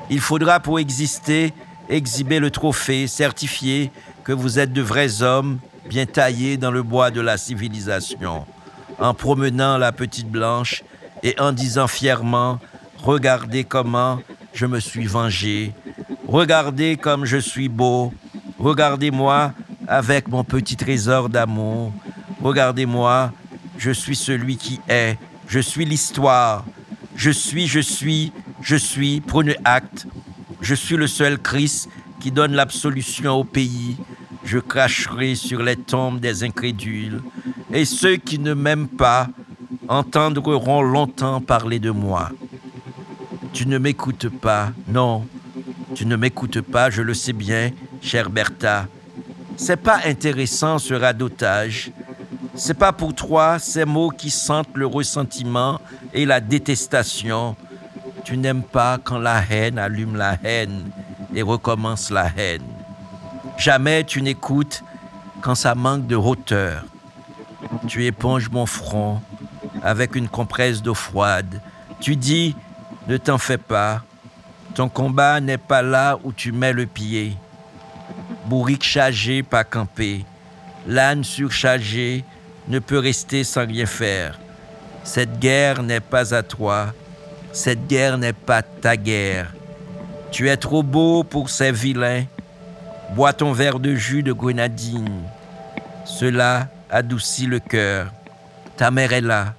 Il 0.09 0.21
faudra 0.21 0.61
pour 0.61 0.79
exister 0.79 1.53
exhiber 1.89 2.39
le 2.39 2.51
trophée 2.51 3.07
certifié 3.07 3.91
que 4.25 4.33
vous 4.33 4.59
êtes 4.59 4.73
de 4.73 4.83
vrais 4.83 5.23
hommes 5.23 5.59
bien 5.89 6.07
taillés 6.07 6.57
dans 6.57 6.71
le 6.71 6.83
bois 6.83 7.11
de 7.11 7.21
la 7.21 7.37
civilisation, 7.37 8.45
en 8.99 9.15
promenant 9.15 9.79
la 9.79 9.93
petite 9.93 10.29
blanche 10.29 10.83
et 11.23 11.39
en 11.41 11.53
disant 11.53 11.87
fièrement, 11.87 12.59
regardez 12.99 13.65
comment 13.65 14.21
je 14.53 14.67
me 14.67 14.81
suis 14.81 15.07
vengé, 15.07 15.73
regardez 16.27 16.97
comme 16.97 17.25
je 17.25 17.37
suis 17.37 17.69
beau, 17.69 18.13
regardez-moi 18.59 19.53
avec 19.87 20.29
mon 20.29 20.43
petit 20.43 20.77
trésor 20.77 21.29
d'amour, 21.29 21.93
regardez-moi, 22.43 23.33
je 23.79 23.91
suis 23.91 24.17
celui 24.17 24.57
qui 24.57 24.81
est, 24.89 25.17
je 25.47 25.61
suis 25.61 25.85
l'histoire, 25.85 26.65
je 27.15 27.31
suis, 27.31 27.67
je 27.67 27.81
suis, 27.81 28.33
je 28.67 28.75
suis, 28.75 29.21
prenez 29.21 29.57
acte, 29.65 30.09
je 30.61 30.75
suis 30.75 30.97
le 30.97 31.07
seul 31.07 31.39
Christ 31.39 31.89
qui 32.19 32.33
donne 32.33 32.53
l'absolution 32.53 33.35
au 33.35 33.45
pays. 33.45 33.97
Je 34.45 34.59
cracherai 34.59 35.37
sur 35.37 35.63
les 35.63 35.77
tombes 35.77 36.19
des 36.19 36.43
incrédules, 36.43 37.23
et 37.73 37.85
ceux 37.85 38.17
qui 38.17 38.41
ne 38.41 38.55
m'aiment 38.55 38.89
pas 38.89 39.29
entendront 39.87 40.83
longtemps 40.83 41.41
parler 41.41 41.79
de 41.79 41.93
moi. 41.93 42.31
Tu 43.53 43.69
ne 43.69 43.79
m'écoutes 43.79 44.31
pas, 44.31 44.73
non, 44.89 45.29
tu 45.95 46.05
ne 46.05 46.17
m'écoutes 46.17 46.61
pas, 46.61 46.91
je 46.91 47.03
le 47.03 47.15
sais 47.15 47.33
bien, 47.33 47.71
chère 48.03 48.31
Bertha. 48.31 48.89
C'est 49.57 49.77
pas 49.77 50.01
intéressant 50.05 50.81
ce 50.81 50.95
radotage. 50.95 51.93
C'est 52.57 52.75
pas 52.75 52.93
pour 52.93 53.15
toi 53.15 53.61
ces 53.61 53.85
mots 53.85 54.11
qui 54.11 54.31
sentent 54.31 54.75
le 54.77 54.87
ressentiment 54.87 55.81
et 56.13 56.25
la 56.27 56.41
détestation. 56.41 57.55
Tu 58.27 58.37
n'aimes 58.37 58.65
pas 58.65 58.99
quand 58.99 59.21
la 59.21 59.41
haine 59.49 59.79
allume 59.79 60.17
la 60.17 60.37
haine 60.43 60.91
et 61.33 61.43
recommence 61.43 62.11
la 62.11 62.27
haine. 62.37 62.67
Jamais 63.57 64.03
tu 64.03 64.21
n'écoutes 64.21 64.83
quand 65.43 65.55
ça 65.55 65.77
manque 65.77 66.09
de 66.09 66.17
hauteur. 66.17 66.83
Tu 67.87 68.05
éponges 68.05 68.51
mon 68.51 68.67
front 68.67 69.23
avec 69.81 70.17
une 70.17 70.29
compresse 70.29 70.83
d'eau 70.83 70.93
froide. 70.93 71.61
Tu 72.01 72.17
dis, 72.17 72.57
ne 73.07 73.17
t'en 73.17 73.39
fais 73.39 73.59
pas, 73.59 74.03
ton 74.75 74.89
combat 74.89 75.41
n'est 75.41 75.57
pas 75.57 75.83
là 75.83 76.19
où 76.25 76.33
tu 76.33 76.51
mets 76.51 76.73
le 76.73 76.87
pied. 76.87 77.37
Bourrique 78.47 78.83
chargé, 78.83 79.45
pas 79.45 79.63
campé. 79.63 80.25
L'âne 80.89 81.23
surchargé 81.23 82.25
ne 82.67 82.81
peut 82.81 82.99
rester 82.99 83.45
sans 83.45 83.69
rien 83.69 83.87
faire. 83.87 84.37
Cette 85.05 85.39
guerre 85.39 85.85
n'est 85.85 86.01
pas 86.01 86.35
à 86.35 86.43
toi, 86.43 86.93
cette 87.57 87.87
guerre 87.87 88.19
n'est 88.19 88.35
pas 88.35 88.61
ta 88.61 88.99
guerre. 88.99 89.55
Tu 90.31 90.51
es 90.51 90.59
trop 90.59 90.83
beau 90.83 91.25
pour 91.25 91.49
ces 91.49 91.73
vilains. 91.73 92.25
Bois 93.15 93.33
ton 93.33 93.53
verre 93.53 93.81
de 93.81 93.95
jus 93.95 94.23
de 94.23 94.35
grenadine. 94.35 95.23
Cela 96.05 96.69
adoucit 96.91 97.47
le 97.47 97.59
cœur. 97.59 98.13
Ta 98.77 98.91
mère 98.91 99.15
est 99.15 99.23
là. 99.23 99.55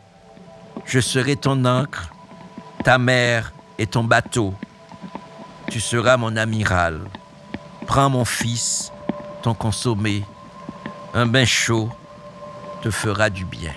Je 0.86 1.00
serai 1.00 1.36
ton 1.36 1.66
ancre, 1.66 2.14
ta 2.84 3.00
mère 3.00 3.52
est 3.80 3.94
ton 3.94 4.04
bateau. 4.04 4.54
Tu 5.72 5.80
seras 5.80 6.18
mon 6.18 6.38
amiral. 6.38 7.00
Prends 7.88 8.12
mon 8.12 8.26
fils, 8.26 8.92
ton 9.42 9.56
consommé. 9.56 10.24
Un 11.16 11.26
bain 11.26 11.46
chaud 11.46 11.90
te 12.84 12.92
fera 12.92 13.32
du 13.32 13.44
bien. 13.44 13.74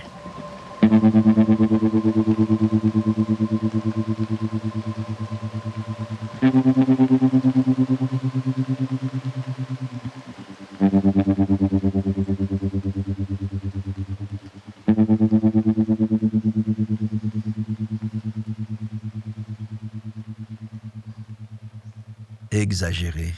Exagérer. 22.53 23.35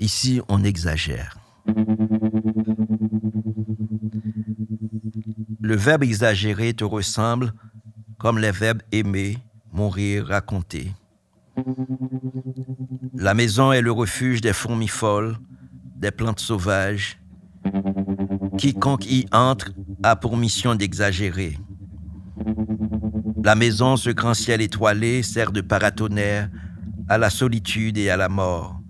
Ici, 0.00 0.40
on 0.48 0.64
exagère. 0.64 1.37
Le 5.68 5.76
verbe 5.76 6.02
exagérer 6.02 6.72
te 6.72 6.82
ressemble 6.82 7.52
comme 8.16 8.38
les 8.38 8.52
verbes 8.52 8.80
aimer, 8.90 9.36
mourir, 9.70 10.28
raconter. 10.28 10.94
La 13.12 13.34
maison 13.34 13.70
est 13.70 13.82
le 13.82 13.92
refuge 13.92 14.40
des 14.40 14.54
fourmis 14.54 14.88
folles, 14.88 15.36
des 15.94 16.10
plantes 16.10 16.40
sauvages. 16.40 17.18
Quiconque 18.56 19.04
y 19.10 19.26
entre 19.30 19.72
a 20.02 20.16
pour 20.16 20.38
mission 20.38 20.74
d'exagérer. 20.74 21.58
La 23.44 23.54
maison, 23.54 23.98
ce 23.98 24.08
grand 24.08 24.32
ciel 24.32 24.62
étoilé, 24.62 25.22
sert 25.22 25.52
de 25.52 25.60
paratonnerre 25.60 26.48
à 27.10 27.18
la 27.18 27.28
solitude 27.28 27.98
et 27.98 28.08
à 28.08 28.16
la 28.16 28.30
mort. 28.30 28.80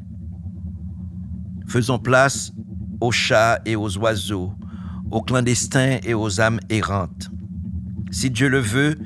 Faisons 1.67 1.99
place 1.99 2.53
aux 3.01 3.11
chats 3.11 3.59
et 3.67 3.75
aux 3.75 3.99
oiseaux, 3.99 4.53
aux 5.11 5.23
clandestins 5.23 5.99
et 6.05 6.15
aux 6.15 6.41
âmes 6.41 6.61
errantes. 6.71 7.31
Si 8.11 8.31
Dieu 8.31 8.49
le 8.49 8.61
veut, 8.61 8.99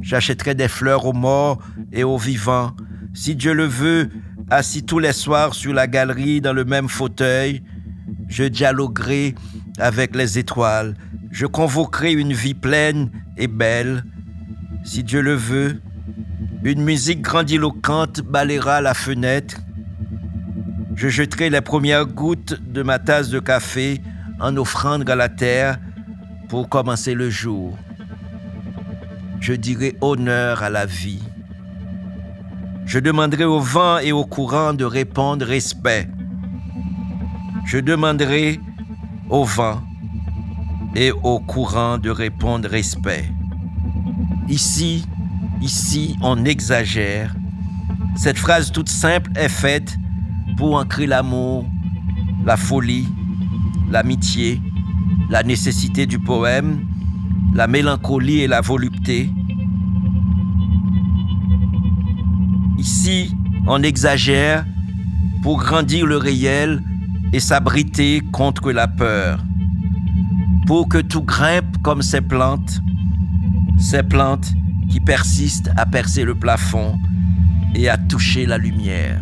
j'achèterai 0.00 0.54
des 0.54 0.68
fleurs 0.68 1.06
aux 1.06 1.12
morts 1.12 1.62
et 1.92 2.04
aux 2.04 2.18
vivants. 2.18 2.72
Si 3.14 3.34
Dieu 3.34 3.52
le 3.52 3.64
veut, 3.64 4.08
assis 4.50 4.82
tous 4.82 4.98
les 4.98 5.12
soirs 5.12 5.54
sur 5.54 5.72
la 5.72 5.86
galerie 5.86 6.40
dans 6.40 6.52
le 6.52 6.64
même 6.64 6.88
fauteuil, 6.88 7.62
je 8.28 8.44
dialoguerai 8.44 9.34
avec 9.78 10.14
les 10.14 10.38
étoiles. 10.38 10.94
Je 11.30 11.46
convoquerai 11.46 12.12
une 12.12 12.32
vie 12.32 12.54
pleine 12.54 13.10
et 13.36 13.46
belle. 13.46 14.04
Si 14.84 15.04
Dieu 15.04 15.20
le 15.20 15.34
veut, 15.34 15.80
une 16.64 16.82
musique 16.82 17.22
grandiloquente 17.22 18.20
balayera 18.20 18.80
la 18.80 18.94
fenêtre. 18.94 19.60
Je 20.94 21.08
jetterai 21.08 21.50
les 21.50 21.60
premières 21.60 22.06
gouttes 22.06 22.60
de 22.62 22.82
ma 22.82 22.98
tasse 22.98 23.30
de 23.30 23.38
café 23.38 24.00
en 24.40 24.56
offrande 24.56 25.08
à 25.08 25.14
la 25.14 25.28
terre 25.28 25.78
pour 26.48 26.68
commencer 26.68 27.14
le 27.14 27.30
jour. 27.30 27.76
Je 29.40 29.52
dirai 29.52 29.96
honneur 30.00 30.62
à 30.62 30.70
la 30.70 30.86
vie. 30.86 31.22
Je 32.86 32.98
demanderai 32.98 33.44
au 33.44 33.60
vent 33.60 33.98
et 33.98 34.12
au 34.12 34.24
courant 34.24 34.72
de 34.74 34.84
répondre 34.84 35.46
respect. 35.46 36.08
Je 37.64 37.78
demanderai 37.78 38.60
au 39.28 39.44
vent 39.44 39.80
et 40.96 41.12
au 41.12 41.38
courant 41.38 41.98
de 41.98 42.10
répondre 42.10 42.68
respect. 42.68 43.24
Ici, 44.48 45.06
ici, 45.62 46.16
on 46.20 46.44
exagère. 46.44 47.34
Cette 48.16 48.38
phrase 48.38 48.72
toute 48.72 48.88
simple 48.88 49.30
est 49.36 49.48
faite 49.48 49.96
pour 50.56 50.74
ancrer 50.74 51.06
l'amour, 51.06 51.64
la 52.44 52.56
folie, 52.56 53.06
l'amitié, 53.90 54.60
la 55.28 55.42
nécessité 55.42 56.06
du 56.06 56.18
poème, 56.18 56.86
la 57.52 57.66
mélancolie 57.66 58.40
et 58.40 58.46
la 58.46 58.60
volupté. 58.60 59.30
Ici, 62.78 63.34
on 63.66 63.82
exagère 63.82 64.64
pour 65.42 65.58
grandir 65.58 66.06
le 66.06 66.16
réel 66.16 66.82
et 67.32 67.40
s'abriter 67.40 68.20
contre 68.32 68.72
la 68.72 68.88
peur. 68.88 69.44
Pour 70.66 70.88
que 70.88 70.98
tout 70.98 71.22
grimpe 71.22 71.82
comme 71.82 72.02
ces 72.02 72.20
plantes, 72.20 72.80
ces 73.78 74.02
plantes 74.02 74.52
qui 74.88 75.00
persistent 75.00 75.70
à 75.76 75.86
percer 75.86 76.24
le 76.24 76.34
plafond 76.34 76.98
et 77.74 77.88
à 77.88 77.96
toucher 77.96 78.46
la 78.46 78.58
lumière. 78.58 79.20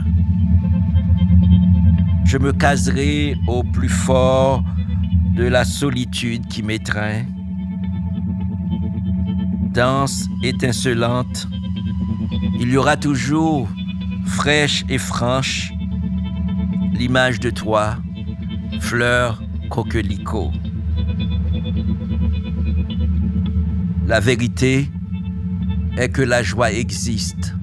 Je 2.28 2.36
me 2.36 2.52
caserai 2.52 3.36
au 3.46 3.62
plus 3.62 3.88
fort 3.88 4.62
de 5.34 5.44
la 5.44 5.64
solitude 5.64 6.46
qui 6.46 6.62
m'étreint. 6.62 7.24
Danse 9.72 10.26
étincelante, 10.42 11.48
il 12.60 12.68
y 12.68 12.76
aura 12.76 12.98
toujours, 12.98 13.66
fraîche 14.26 14.84
et 14.90 14.98
franche, 14.98 15.72
l'image 16.92 17.40
de 17.40 17.48
toi, 17.48 17.96
fleur 18.78 19.42
coquelicot. 19.70 20.52
La 24.06 24.20
vérité 24.20 24.90
est 25.96 26.10
que 26.10 26.20
la 26.20 26.42
joie 26.42 26.72
existe, 26.72 27.54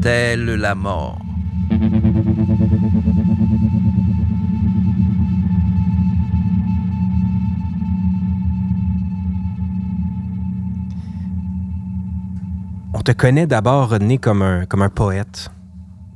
telle 0.00 0.44
la 0.44 0.76
mort. 0.76 1.20
Te 13.12 13.16
connaît 13.16 13.46
d'abord, 13.46 13.90
René, 13.90 14.18
comme 14.18 14.42
un, 14.42 14.66
comme 14.66 14.82
un 14.82 14.88
poète 14.88 15.50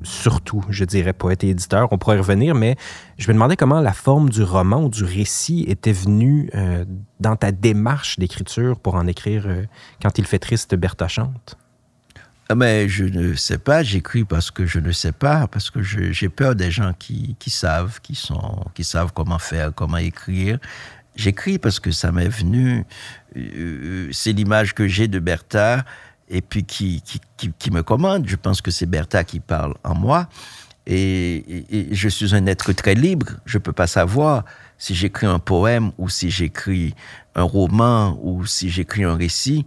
surtout, 0.04 0.62
je 0.68 0.84
dirais, 0.84 1.12
poète 1.12 1.44
et 1.44 1.48
éditeur. 1.48 1.88
On 1.90 1.98
pourrait 1.98 2.16
y 2.16 2.18
revenir, 2.18 2.54
mais 2.54 2.76
je 3.18 3.28
me 3.28 3.32
demandais 3.32 3.56
comment 3.56 3.80
la 3.80 3.94
forme 3.94 4.28
du 4.28 4.42
roman 4.42 4.84
ou 4.84 4.88
du 4.88 5.02
récit 5.02 5.64
était 5.66 5.92
venue 5.92 6.50
euh, 6.54 6.84
dans 7.20 7.36
ta 7.36 7.52
démarche 7.52 8.18
d'écriture 8.18 8.78
pour 8.78 8.94
en 8.96 9.06
écrire 9.06 9.44
euh, 9.46 9.64
Quand 10.02 10.18
il 10.18 10.26
fait 10.26 10.38
triste, 10.38 10.74
Bertha 10.74 11.08
chante. 11.08 11.56
Ah, 12.50 12.54
mais 12.54 12.88
je 12.88 13.04
ne 13.04 13.34
sais 13.34 13.56
pas, 13.56 13.82
j'écris 13.82 14.24
parce 14.24 14.50
que 14.50 14.66
je 14.66 14.78
ne 14.78 14.92
sais 14.92 15.12
pas, 15.12 15.46
parce 15.46 15.70
que 15.70 15.82
j'ai 15.82 16.28
peur 16.28 16.54
des 16.54 16.70
gens 16.70 16.92
qui, 16.98 17.36
qui, 17.38 17.48
savent, 17.48 18.00
qui, 18.02 18.14
sont, 18.14 18.62
qui 18.74 18.84
savent 18.84 19.12
comment 19.14 19.38
faire, 19.38 19.72
comment 19.74 19.96
écrire. 19.96 20.58
J'écris 21.16 21.58
parce 21.58 21.80
que 21.80 21.90
ça 21.90 22.12
m'est 22.12 22.28
venu, 22.28 22.84
euh, 23.36 24.08
c'est 24.12 24.32
l'image 24.32 24.74
que 24.74 24.86
j'ai 24.86 25.08
de 25.08 25.18
Bertha 25.18 25.84
et 26.28 26.40
puis 26.40 26.64
qui, 26.64 27.02
qui, 27.36 27.52
qui, 27.58 27.70
me 27.70 27.82
commande. 27.82 28.26
Je 28.26 28.36
pense 28.36 28.60
que 28.60 28.70
c'est 28.70 28.86
Bertha 28.86 29.24
qui 29.24 29.40
parle 29.40 29.74
en 29.84 29.94
moi. 29.94 30.28
Et, 30.86 31.88
je 31.92 32.08
suis 32.08 32.34
un 32.34 32.46
être 32.46 32.72
très 32.72 32.94
libre. 32.94 33.26
Je 33.46 33.58
ne 33.58 33.62
peux 33.62 33.72
pas 33.72 33.86
savoir 33.86 34.44
si 34.78 34.94
j'écris 34.94 35.26
un 35.26 35.38
poème 35.38 35.92
ou 35.98 36.08
si 36.08 36.30
j'écris 36.30 36.94
un 37.34 37.42
roman 37.42 38.18
ou 38.22 38.44
si 38.46 38.70
j'écris 38.70 39.04
un 39.04 39.16
récit. 39.16 39.66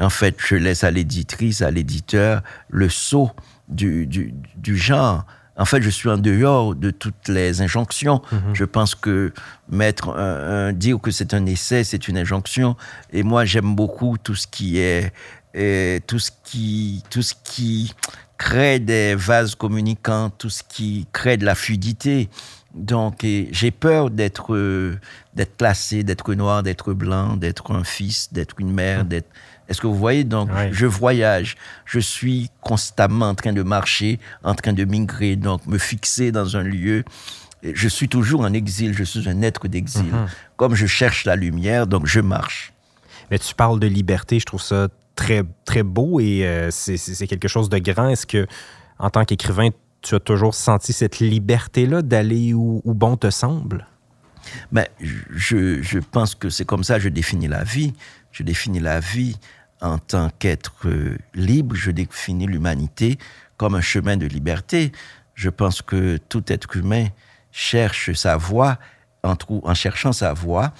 En 0.00 0.10
fait, 0.10 0.36
je 0.38 0.56
laisse 0.56 0.84
à 0.84 0.90
l'éditrice, 0.90 1.62
à 1.62 1.70
l'éditeur, 1.70 2.42
le 2.68 2.88
saut 2.88 3.30
du, 3.68 4.06
du, 4.06 4.34
du, 4.56 4.76
genre. 4.76 5.24
En 5.56 5.64
fait, 5.64 5.82
je 5.82 5.90
suis 5.90 6.08
en 6.08 6.18
dehors 6.18 6.74
de 6.74 6.90
toutes 6.90 7.28
les 7.28 7.62
injonctions. 7.62 8.20
Mm-hmm. 8.32 8.54
Je 8.54 8.64
pense 8.64 8.94
que 8.96 9.32
mettre 9.68 10.08
un, 10.08 10.72
dire 10.72 10.98
que 11.00 11.12
c'est 11.12 11.32
un 11.32 11.46
essai, 11.46 11.84
c'est 11.84 12.08
une 12.08 12.18
injonction. 12.18 12.76
Et 13.12 13.22
moi, 13.22 13.44
j'aime 13.44 13.76
beaucoup 13.76 14.16
tout 14.18 14.34
ce 14.34 14.48
qui 14.48 14.78
est 14.78 15.12
et 15.54 16.00
tout 16.06 16.18
ce 16.18 16.30
qui, 16.42 17.02
tout 17.10 17.22
ce 17.22 17.34
qui 17.42 17.94
crée 18.36 18.80
des 18.80 19.14
vases 19.14 19.54
communicants, 19.54 20.30
tout 20.30 20.50
ce 20.50 20.62
qui 20.68 21.06
crée 21.12 21.36
de 21.36 21.44
la 21.44 21.54
fluidité. 21.54 22.28
Donc, 22.74 23.24
j'ai 23.52 23.70
peur 23.70 24.10
d'être 24.10 24.54
euh, 24.54 24.98
d'être 25.34 25.56
classé, 25.56 26.02
d'être 26.02 26.34
noir, 26.34 26.64
d'être 26.64 26.92
blanc, 26.92 27.36
d'être 27.36 27.72
un 27.72 27.84
fils, 27.84 28.32
d'être 28.32 28.56
une 28.58 28.72
mère, 28.72 29.04
mmh. 29.04 29.08
d'être. 29.08 29.28
Est-ce 29.68 29.80
que 29.80 29.86
vous 29.86 29.94
voyez? 29.94 30.24
Donc, 30.24 30.50
je 30.72 30.84
voyage. 30.84 31.56
Je 31.86 32.00
suis 32.00 32.50
constamment 32.60 33.30
en 33.30 33.34
train 33.34 33.52
de 33.52 33.62
marcher, 33.62 34.18
en 34.42 34.54
train 34.54 34.74
de 34.74 34.84
migrer, 34.84 35.36
donc 35.36 35.66
me 35.66 35.78
fixer 35.78 36.32
dans 36.32 36.56
un 36.56 36.62
lieu. 36.62 37.02
Je 37.62 37.88
suis 37.88 38.08
toujours 38.10 38.42
en 38.42 38.52
exil. 38.52 38.92
Je 38.92 39.04
suis 39.04 39.26
un 39.26 39.40
être 39.40 39.66
d'exil. 39.68 40.04
Comme 40.56 40.74
je 40.74 40.86
cherche 40.86 41.24
la 41.24 41.34
lumière, 41.34 41.86
donc 41.86 42.06
je 42.06 42.20
marche. 42.20 42.74
Mais 43.30 43.38
tu 43.38 43.54
parles 43.54 43.80
de 43.80 43.86
liberté. 43.86 44.38
Je 44.38 44.44
trouve 44.44 44.60
ça 44.60 44.88
très, 45.14 45.42
très 45.64 45.82
beau 45.82 46.20
et 46.20 46.46
euh, 46.46 46.70
c'est 46.70 47.26
quelque 47.26 47.48
chose 47.48 47.68
de 47.68 47.78
grand. 47.78 48.08
Est-ce 48.08 48.26
que, 48.26 48.46
en 48.98 49.10
tant 49.10 49.24
qu'écrivain, 49.24 49.70
tu 50.02 50.14
as 50.14 50.20
toujours 50.20 50.54
senti 50.54 50.92
cette 50.92 51.18
liberté-là 51.18 52.02
d'aller 52.02 52.52
où, 52.52 52.82
bon 52.84 53.16
te 53.16 53.30
semble? 53.30 53.86
Ben, 54.72 54.86
je, 55.00 55.80
je 55.82 55.98
pense 55.98 56.34
que 56.34 56.50
c'est 56.50 56.66
comme 56.66 56.84
ça 56.84 56.96
que 56.96 57.04
je 57.04 57.08
définis 57.08 57.48
la 57.48 57.64
vie. 57.64 57.94
Je 58.30 58.42
définis 58.42 58.80
la 58.80 59.00
vie 59.00 59.36
en 59.80 59.98
tant 59.98 60.30
qu'être 60.38 60.86
euh, 60.86 61.16
libre. 61.34 61.74
Je 61.74 61.90
définis 61.90 62.46
l'humanité 62.46 63.18
comme 63.56 63.74
un 63.74 63.80
chemin 63.80 64.16
de 64.16 64.26
liberté. 64.26 64.92
Je 65.34 65.48
pense 65.48 65.80
que 65.80 66.18
tout 66.28 66.44
être 66.48 66.76
humain 66.76 67.06
cherche 67.50 68.12
sa 68.12 68.36
voie 68.36 68.78
en, 69.22 69.34
en 69.48 69.74
cherchant 69.74 70.12
sa 70.12 70.34
voie. 70.34 70.72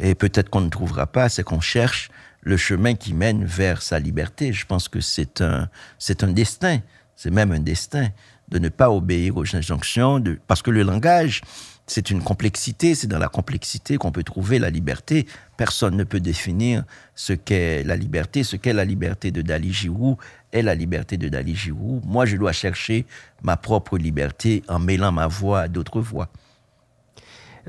Et 0.00 0.14
peut-être 0.14 0.48
qu'on 0.48 0.62
ne 0.62 0.70
trouvera 0.70 1.06
pas, 1.06 1.28
c'est 1.28 1.42
qu'on 1.42 1.60
cherche 1.60 2.10
le 2.42 2.56
chemin 2.56 2.94
qui 2.94 3.12
mène 3.12 3.44
vers 3.44 3.82
sa 3.82 3.98
liberté. 3.98 4.52
Je 4.52 4.64
pense 4.64 4.88
que 4.88 5.00
c'est 5.00 5.42
un, 5.42 5.68
c'est 5.98 6.24
un 6.24 6.28
destin, 6.28 6.80
c'est 7.16 7.30
même 7.30 7.52
un 7.52 7.60
destin 7.60 8.08
de 8.48 8.58
ne 8.58 8.70
pas 8.70 8.90
obéir 8.90 9.36
aux 9.36 9.54
injonctions, 9.54 10.18
de, 10.18 10.38
parce 10.46 10.62
que 10.62 10.70
le 10.70 10.82
langage, 10.82 11.42
c'est 11.86 12.10
une 12.10 12.22
complexité, 12.22 12.94
c'est 12.94 13.08
dans 13.08 13.18
la 13.18 13.28
complexité 13.28 13.96
qu'on 13.96 14.10
peut 14.10 14.22
trouver 14.22 14.58
la 14.58 14.70
liberté. 14.70 15.26
Personne 15.56 15.96
ne 15.96 16.04
peut 16.04 16.20
définir 16.20 16.84
ce 17.14 17.32
qu'est 17.32 17.84
la 17.84 17.96
liberté, 17.96 18.42
ce 18.42 18.56
qu'est 18.56 18.72
la 18.72 18.84
liberté 18.84 19.30
de 19.30 19.42
Dali 19.42 19.72
Giroux 19.72 20.16
est 20.52 20.62
la 20.62 20.74
liberté 20.74 21.16
de 21.16 21.28
Dali 21.28 21.54
Giroux. 21.54 22.00
Moi, 22.04 22.26
je 22.26 22.36
dois 22.36 22.52
chercher 22.52 23.06
ma 23.42 23.56
propre 23.56 23.98
liberté 23.98 24.62
en 24.68 24.78
mêlant 24.78 25.12
ma 25.12 25.26
voix 25.26 25.60
à 25.60 25.68
d'autres 25.68 26.00
voix 26.00 26.28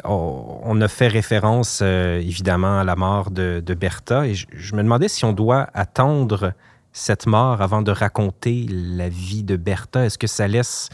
on 0.04 0.80
a 0.82 0.88
fait 0.88 1.08
référence 1.08 1.80
euh, 1.82 2.20
évidemment 2.20 2.80
à 2.80 2.84
la 2.84 2.96
mort 2.96 3.32
de, 3.32 3.62
Bertha 3.74 4.28
et 4.28 4.34
je, 4.34 4.76
me 4.76 4.84
demandais 4.84 5.08
si 5.08 5.26
on 5.26 5.34
doit 5.34 5.70
attendre 5.74 6.54
cette 6.94 7.26
mort 7.26 7.62
avant 7.62 7.82
de 7.82 7.92
raconter 7.92 8.66
la 8.70 9.10
vie 9.10 9.44
de 9.44 9.56
Bertha. 9.56 10.06
Est-ce 10.06 10.18
que 10.18 10.28
ça 10.28 10.48
laisse 10.48 10.90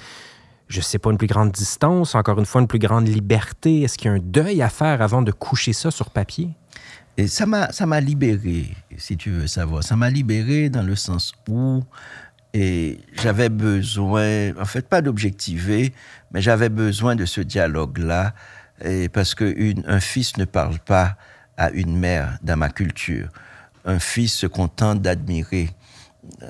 je 0.67 0.81
sais 0.81 0.99
pas, 0.99 1.11
une 1.11 1.17
plus 1.17 1.27
grande 1.27 1.51
distance, 1.51 2.13
encore 2.13 2.39
une 2.39 2.45
fois, 2.45 2.59
une 2.59 2.67
plus 2.67 2.79
grande 2.79 3.07
liberté? 3.07 3.83
Est-ce 3.83 3.97
qu'il 3.97 4.11
y 4.11 4.13
a 4.13 4.17
un 4.17 4.21
deuil 4.21 4.61
à 4.61 4.67
faire 4.67 5.01
avant 5.01 5.21
de 5.21 5.31
coucher 5.31 5.71
ça 5.71 5.91
sur 5.91 6.09
papier? 6.09 6.49
Et 7.15 7.27
ça 7.27 7.45
m'a, 7.45 8.01
libéré, 8.01 8.75
si 8.97 9.17
tu 9.17 9.31
veux 9.31 9.47
savoir. 9.47 9.83
Ça 9.83 9.95
m'a 9.95 10.09
libéré 10.09 10.69
dans 10.69 10.83
le 10.83 10.95
sens 10.95 11.33
où 11.49 11.83
j'avais 12.53 13.49
besoin, 13.49 14.55
en 14.59 14.65
fait, 14.65 14.87
pas 14.87 15.01
d'objectiver, 15.01 15.93
mais 16.31 16.41
j'avais 16.41 16.69
besoin 16.69 17.15
de 17.15 17.25
ce 17.25 17.41
dialogue-là, 17.41 18.33
parce 19.13 19.35
qu'un 19.35 19.99
fils 19.99 20.37
ne 20.37 20.45
parle 20.45 20.79
pas 20.79 21.15
à 21.57 21.69
une 21.71 21.97
mère 21.97 22.37
dans 22.41 22.57
ma 22.57 22.69
culture. 22.69 23.29
Un 23.85 23.99
fils 23.99 24.33
se 24.33 24.47
contente 24.47 25.01
d'admirer 25.01 25.69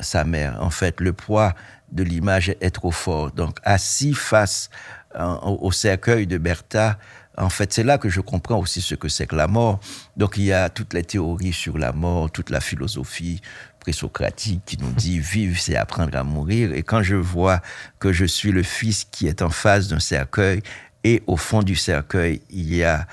sa 0.02 0.24
mère. 0.24 0.58
En 0.62 0.70
fait, 0.70 1.00
le 1.00 1.14
poids 1.14 1.54
de 1.92 2.04
l'image 2.04 2.50
est 2.50 2.72
trop 2.72 2.92
fort. 2.92 3.32
Donc, 3.32 3.60
assis 3.64 4.14
face 4.14 4.70
au 5.16 5.72
cercueil 5.72 6.28
de 6.28 6.38
Bertha, 6.38 6.98
en 7.38 7.50
fait, 7.50 7.72
c'est 7.72 7.84
là 7.84 8.00
que 8.00 8.10
je 8.10 8.20
comprends 8.20 8.60
aussi 8.60 8.82
ce 8.82 8.96
que 8.96 9.08
c'est 9.08 9.28
que 9.28 9.36
la 9.36 9.48
mort. 9.48 9.80
Donc, 10.18 10.38
il 10.38 10.46
y 10.46 10.54
a 10.54 10.70
toutes 10.70 10.94
les 10.94 11.04
théories 11.04 11.54
sur 11.54 11.78
la 11.78 11.94
mort, 11.94 12.32
toute 12.32 12.50
la 12.50 12.60
philosophie 12.60 13.42
présocratique 13.80 14.64
qui 14.66 14.78
nous 14.78 14.92
dit 14.92 15.20
vivre, 15.20 15.58
c'est 15.58 15.76
apprendre 15.76 16.18
à 16.18 16.24
mourir. 16.24 16.74
Et 16.74 16.82
quand 16.82 17.04
je 17.04 17.16
vois 17.16 17.62
que 18.00 18.12
je 18.12 18.26
suis 18.26 18.52
le 18.52 18.64
fils 18.64 19.06
qui 19.06 19.28
est 19.28 19.42
en 19.42 19.52
face 19.52 19.88
d'un 19.88 20.00
cercueil 20.00 20.62
et 21.08 21.24
au 21.26 21.38
fond 21.38 21.64
du 21.64 21.78
cercueil, 21.78 22.42
il 22.50 22.76
y 22.76 22.84
a 22.84 23.08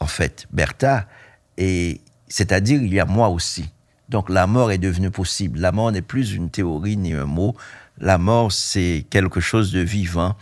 en 0.00 0.06
fait 0.06 0.46
Bertha, 0.52 1.06
et 1.56 2.02
c'est-à-dire 2.28 2.82
il 2.82 2.92
y 2.92 3.00
a 3.00 3.06
moi 3.06 3.28
aussi. 3.30 3.70
Donc 4.10 4.28
la 4.28 4.46
mort 4.46 4.70
est 4.70 4.78
devenue 4.88 5.10
possible. 5.10 5.58
La 5.58 5.72
mort 5.72 5.90
n'est 5.90 6.02
plus 6.02 6.34
une 6.34 6.50
théorie 6.50 6.98
ni 6.98 7.14
un 7.14 7.24
mot. 7.24 7.56
La 7.98 8.18
mort, 8.18 8.52
c'est 8.52 9.06
quelque 9.08 9.40
chose 9.40 9.72
de 9.72 9.80
vivant. 9.80 10.36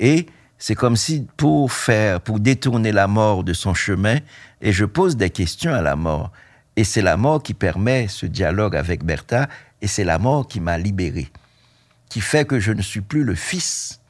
Et 0.00 0.26
c'est 0.58 0.74
comme 0.74 0.96
si 0.96 1.28
pour 1.36 1.72
faire, 1.72 2.20
pour 2.20 2.40
détourner 2.40 2.90
la 2.90 3.06
mort 3.06 3.44
de 3.44 3.52
son 3.52 3.72
chemin, 3.72 4.18
et 4.60 4.72
je 4.72 4.84
pose 4.84 5.16
des 5.16 5.30
questions 5.30 5.72
à 5.72 5.80
la 5.80 5.94
mort. 5.94 6.32
Et 6.74 6.82
c'est 6.82 7.02
la 7.02 7.16
mort 7.16 7.40
qui 7.40 7.54
permet 7.54 8.08
ce 8.08 8.26
dialogue 8.26 8.74
avec 8.74 9.04
Bertha, 9.04 9.48
et 9.80 9.86
c'est 9.86 10.04
la 10.04 10.18
mort 10.18 10.48
qui 10.48 10.58
m'a 10.58 10.76
libéré, 10.76 11.28
qui 12.08 12.20
fait 12.20 12.44
que 12.44 12.58
je 12.58 12.72
ne 12.72 12.82
suis 12.82 13.00
plus 13.00 13.22
le 13.22 13.36
fils, 13.36 14.00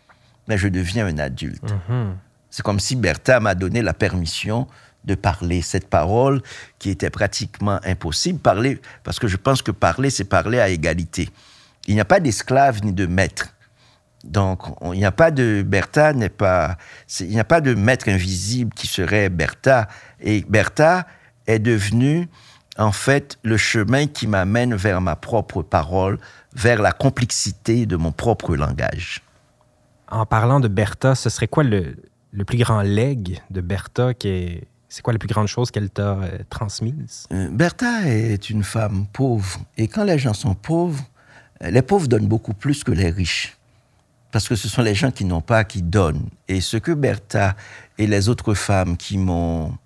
mais 0.49 0.57
je 0.57 0.69
deviens 0.69 1.07
un 1.07 1.19
adulte. 1.19 1.75
Mm-hmm. 1.91 2.28
C'est 2.59 2.65
comme 2.65 2.81
si 2.81 2.97
Bertha 2.97 3.39
m'a 3.39 3.55
donné 3.55 3.83
la 3.83 3.95
permission 3.95 4.67
de 5.05 5.15
parler 5.15 5.63
cette 5.63 5.89
parole 5.89 6.43
qui 6.81 6.91
était 6.91 7.09
pratiquement 7.09 7.79
impossible. 7.85 8.41
Parler, 8.41 8.81
parce 9.05 9.21
que 9.21 9.29
je 9.29 9.37
pense 9.37 9.63
que 9.63 9.71
parler, 9.71 10.11
c'est 10.11 10.25
parler 10.25 10.59
à 10.59 10.69
égalité. 10.69 11.29
Il 11.87 11.95
n'y 11.95 12.01
a 12.01 12.05
pas 12.05 12.19
d'esclave 12.19 12.85
ni 12.85 12.93
de 12.93 13.07
maître. 13.07 13.55
Donc, 14.25 14.63
il 14.93 14.99
n'y 14.99 15.05
a 15.05 15.13
pas 15.13 15.31
de 15.31 15.63
Bertha 15.65 16.13
n'est 16.15 16.29
pas, 16.31 16.77
il 17.21 17.29
n'y 17.29 17.39
a 17.39 17.45
pas 17.45 17.61
de 17.61 17.75
maître 17.75 18.09
invisible 18.09 18.75
qui 18.75 18.89
serait 18.89 19.29
Bertha. 19.29 19.87
Et 20.21 20.45
Bertha 20.49 21.07
est 21.47 21.61
devenue 21.61 22.29
en 22.77 22.91
fait 22.91 23.39
le 23.45 23.57
chemin 23.57 24.09
qui 24.09 24.27
m'amène 24.27 24.75
vers 24.75 25.01
ma 25.01 25.15
propre 25.15 25.63
parole, 25.63 26.19
vers 26.57 26.83
la 26.83 26.91
complexité 26.91 27.87
de 27.87 27.95
mon 27.95 28.11
propre 28.11 28.57
langage. 28.57 29.23
En 30.11 30.27
parlant 30.27 30.59
de 30.59 30.67
Bertha, 30.67 31.15
ce 31.15 31.31
serait 31.31 31.47
quoi 31.47 31.63
le, 31.63 31.95
le 32.33 32.45
plus 32.45 32.59
grand 32.59 32.83
leg 32.83 33.41
de 33.51 33.61
Bertha 33.61 34.13
c'est 34.91 35.03
quoi 35.03 35.13
la 35.13 35.19
plus 35.19 35.29
grande 35.29 35.49
chose 35.49 35.71
qu'elle 35.71 35.91
t'a 35.91 36.15
euh, 36.15 36.39
transmise? 36.49 37.27
Euh, 37.33 37.51
Bertha 37.51 38.09
est 38.09 38.49
une 38.49 38.65
femme 38.65 39.07
pauvre. 39.13 39.61
Et 39.77 39.87
quand 39.87 40.05
les 40.05 40.19
gens 40.19 40.33
sont 40.33 40.55
pauvres, 40.55 41.05
les 41.61 41.83
pauvres 41.83 42.09
donnent 42.09 42.27
beaucoup 42.27 42.55
plus 42.55 42.85
que 42.85 42.93
les 42.93 43.11
riches 43.11 43.59
parce 44.31 44.49
que 44.49 44.55
ce 44.55 44.69
sont 44.69 44.83
les 44.83 44.95
gens 44.95 45.11
qui 45.11 45.25
n'ont 45.25 45.41
pas 45.41 45.65
qui 45.65 45.83
donnent. 45.83 46.29
Et 46.49 46.61
ce 46.61 46.77
que 46.77 46.93
Bertha 46.93 47.57
et 47.97 48.07
les 48.07 48.29
autres 48.29 48.55
femmes 48.55 48.97
qui 48.97 49.19
m'ont 49.19 49.77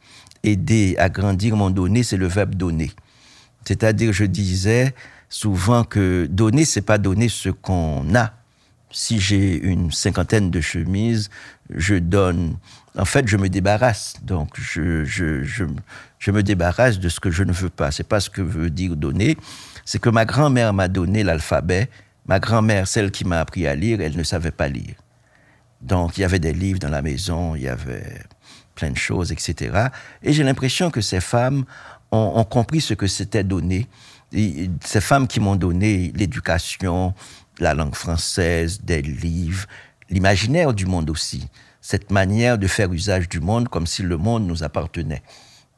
aidé 0.43 0.97
à 0.99 1.09
grandir 1.09 1.57
m'ont 1.57 1.71
donné, 1.71 2.03
c'est 2.03 2.17
le 2.17 2.27
verbe 2.27 2.55
donner. 2.55 2.91
C'est-à-dire, 3.65 4.13
je 4.13 4.25
disais 4.25 4.95
souvent 5.29 5.85
que 5.85 6.27
donner, 6.29 6.65
c'est 6.65 6.83
pas 6.83 6.99
donner 6.99 7.29
ce 7.29 7.49
qu'on 7.51 8.15
a. 8.15 8.33
Si 8.93 9.19
j'ai 9.19 9.57
une 9.57 9.91
cinquantaine 9.91 10.51
de 10.51 10.61
chemises, 10.61 11.31
je 11.75 11.95
donne. 11.95 12.57
En 12.97 13.07
fait, 13.07 13.27
je 13.27 13.37
me 13.37 13.49
débarrasse. 13.49 14.15
Donc, 14.23 14.51
je, 14.61 15.05
je, 15.05 15.43
je, 15.43 15.65
je 16.19 16.31
me 16.31 16.43
débarrasse 16.43 16.99
de 16.99 17.09
ce 17.09 17.19
que 17.19 17.31
je 17.31 17.43
ne 17.43 17.53
veux 17.53 17.71
pas. 17.71 17.91
C'est 17.91 18.07
pas 18.07 18.21
ce 18.21 18.29
que 18.29 18.43
veut 18.43 18.71
dire 18.71 18.97
donner. 18.97 19.37
C'est 19.85 19.99
que 19.99 20.11
ma 20.11 20.25
grand-mère 20.25 20.73
m'a 20.73 20.89
donné 20.89 21.25
l'alphabet 21.25 21.89
Ma 22.27 22.39
grand-mère, 22.39 22.87
celle 22.87 23.11
qui 23.11 23.25
m'a 23.25 23.41
appris 23.41 23.67
à 23.67 23.75
lire, 23.75 24.01
elle 24.01 24.17
ne 24.17 24.23
savait 24.23 24.53
pas 24.53 24.69
lire. 24.69 24.95
Donc, 25.81 26.17
il 26.17 26.21
y 26.21 26.25
avait 26.25 26.39
des 26.39 26.53
livres 26.53 26.79
dans 26.79 26.89
la 26.89 27.03
maison, 27.03 27.57
il 27.57 27.63
y 27.63 27.69
avait 27.69 28.23
plein 28.77 28.91
de 28.91 28.97
choses, 28.97 29.33
etc. 29.33 29.89
Et 30.23 30.33
j'ai 30.33 30.45
l'impression 30.45 30.91
que 30.91 31.01
ces 31.01 31.21
femmes 31.21 31.65
ont, 32.13 32.45
compris 32.45 32.81
ce 32.81 32.95
que 32.95 33.07
c'était 33.07 33.43
donner. 33.43 33.89
Ces 34.33 35.01
femmes 35.01 35.27
qui 35.27 35.41
m'ont 35.41 35.57
donné 35.57 36.13
l'éducation, 36.15 37.15
la 37.59 37.75
langue 37.75 37.95
française, 37.95 38.81
des 38.83 39.03
livres, 39.03 39.67
l'imaginaire 40.11 40.73
du 40.73 40.87
monde 40.87 41.11
aussi. 41.11 41.49
Cette 41.81 42.11
manière 42.11 42.59
de 42.59 42.67
faire 42.67 42.93
usage 42.93 43.29
du 43.29 43.41
monde 43.41 43.69
comme 43.69 43.87
si 43.87 44.03
le 44.03 44.17
monde 44.17 44.47
nous 44.47 44.63
appartenait. 44.63 45.23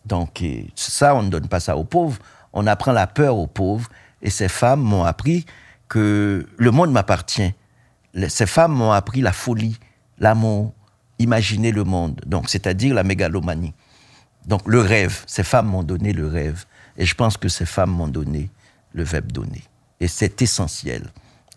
Donc, 0.06 0.44
ça, 0.74 1.14
on 1.14 1.22
ne 1.22 1.30
donne 1.30 1.48
pas 1.48 1.60
ça 1.60 1.76
aux 1.76 1.84
pauvres. 1.84 2.18
On 2.52 2.66
apprend 2.66 2.92
la 2.92 3.06
peur 3.06 3.36
aux 3.36 3.46
pauvres. 3.46 3.88
Et 4.20 4.30
ces 4.30 4.48
femmes 4.48 4.82
m'ont 4.82 5.04
appris 5.04 5.46
que 5.88 6.46
le 6.56 6.70
monde 6.70 6.92
m'appartient. 6.92 7.52
Ces 8.28 8.46
femmes 8.46 8.72
m'ont 8.72 8.92
appris 8.92 9.22
la 9.22 9.32
folie, 9.32 9.78
l'amour, 10.18 10.72
imaginer 11.18 11.72
le 11.72 11.84
monde, 11.84 12.20
donc 12.26 12.48
c'est-à-dire 12.48 12.94
la 12.94 13.02
mégalomanie. 13.02 13.74
Donc 14.46 14.62
le 14.66 14.80
rêve, 14.80 15.24
ces 15.26 15.42
femmes 15.42 15.68
m'ont 15.68 15.82
donné 15.82 16.12
le 16.12 16.26
rêve. 16.26 16.64
Et 16.96 17.04
je 17.04 17.14
pense 17.14 17.36
que 17.36 17.48
ces 17.48 17.66
femmes 17.66 17.90
m'ont 17.90 18.08
donné 18.08 18.50
le 18.92 19.02
verbe 19.02 19.32
donner. 19.32 19.62
Et 20.00 20.08
c'est 20.08 20.40
essentiel 20.42 21.02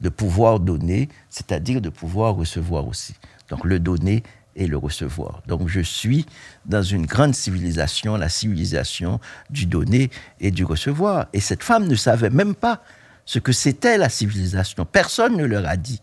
de 0.02 0.10
pouvoir 0.10 0.60
donner, 0.60 1.10
c'est-à-dire 1.30 1.82
de 1.82 1.89
pouvoir 1.89 2.36
recevoir 2.36 2.88
aussi. 2.88 3.15
Donc 3.50 3.63
le 3.63 3.80
donner 3.80 4.23
et 4.56 4.67
le 4.67 4.78
recevoir. 4.78 5.41
Donc 5.47 5.67
je 5.67 5.80
suis 5.80 6.26
dans 6.65 6.82
une 6.82 7.06
grande 7.06 7.36
civilisation, 7.36 8.17
la 8.17 8.30
civilisation 8.30 9.19
du 9.50 9.65
donner 9.65 10.10
et 10.39 10.52
du 10.52 10.65
recevoir. 10.65 11.28
Et 11.34 11.39
cette 11.39 11.63
femme 11.63 11.88
ne 11.88 11.95
savait 11.95 12.32
même 12.32 12.56
pas 12.56 12.84
ce 13.26 13.39
que 13.39 13.52
c'était 13.52 13.97
la 13.97 14.10
civilisation. 14.10 14.86
Personne 14.86 15.38
ne 15.38 15.45
leur 15.45 15.67
a 15.67 15.78
dit. 15.78 16.02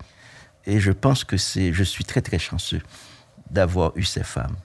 Et 0.66 0.80
je 0.80 0.92
pense 0.92 1.24
que 1.24 1.36
c'est, 1.36 1.72
je 1.72 1.82
suis 1.82 2.04
très 2.04 2.22
très 2.22 2.38
chanceux 2.38 2.80
d'avoir 3.50 3.92
eu 3.96 4.04
ces 4.04 4.22
femmes. 4.22 4.56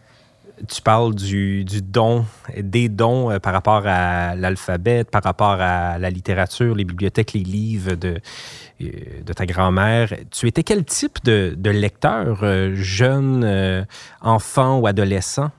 Tu 0.67 0.81
parles 0.81 1.15
du, 1.15 1.63
don, 1.81 2.25
des 2.57 2.89
dons 2.89 3.31
euh, 3.31 3.39
par 3.39 3.53
rapport 3.53 3.83
à 3.85 4.35
l'alphabet, 4.35 5.03
par 5.03 5.23
rapport 5.23 5.57
à 5.61 5.97
la 5.97 6.09
littérature, 6.09 6.75
les 6.75 6.83
bibliothèques, 6.83 7.33
les 7.33 7.43
livres 7.43 7.95
de, 7.95 8.19
euh, 8.81 8.87
de 9.25 9.33
ta 9.33 9.45
grand-mère. 9.45 10.13
Tu 10.31 10.47
étais 10.47 10.63
quel 10.63 10.83
type 10.85 11.23
de, 11.23 11.55
de 11.57 11.69
lecteur, 11.69 12.39
euh, 12.43 12.75
jeune, 12.75 13.85
enfant 14.21 14.79
ou 14.79 14.87
adolescent? 14.87 15.51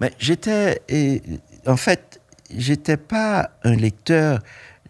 Mais 0.00 0.12
j'étais, 0.18 0.80
en 1.66 1.76
fait, 1.76 2.20
j'étais 2.50 2.96
pas 2.96 3.50
un 3.64 3.74
lecteur 3.74 4.38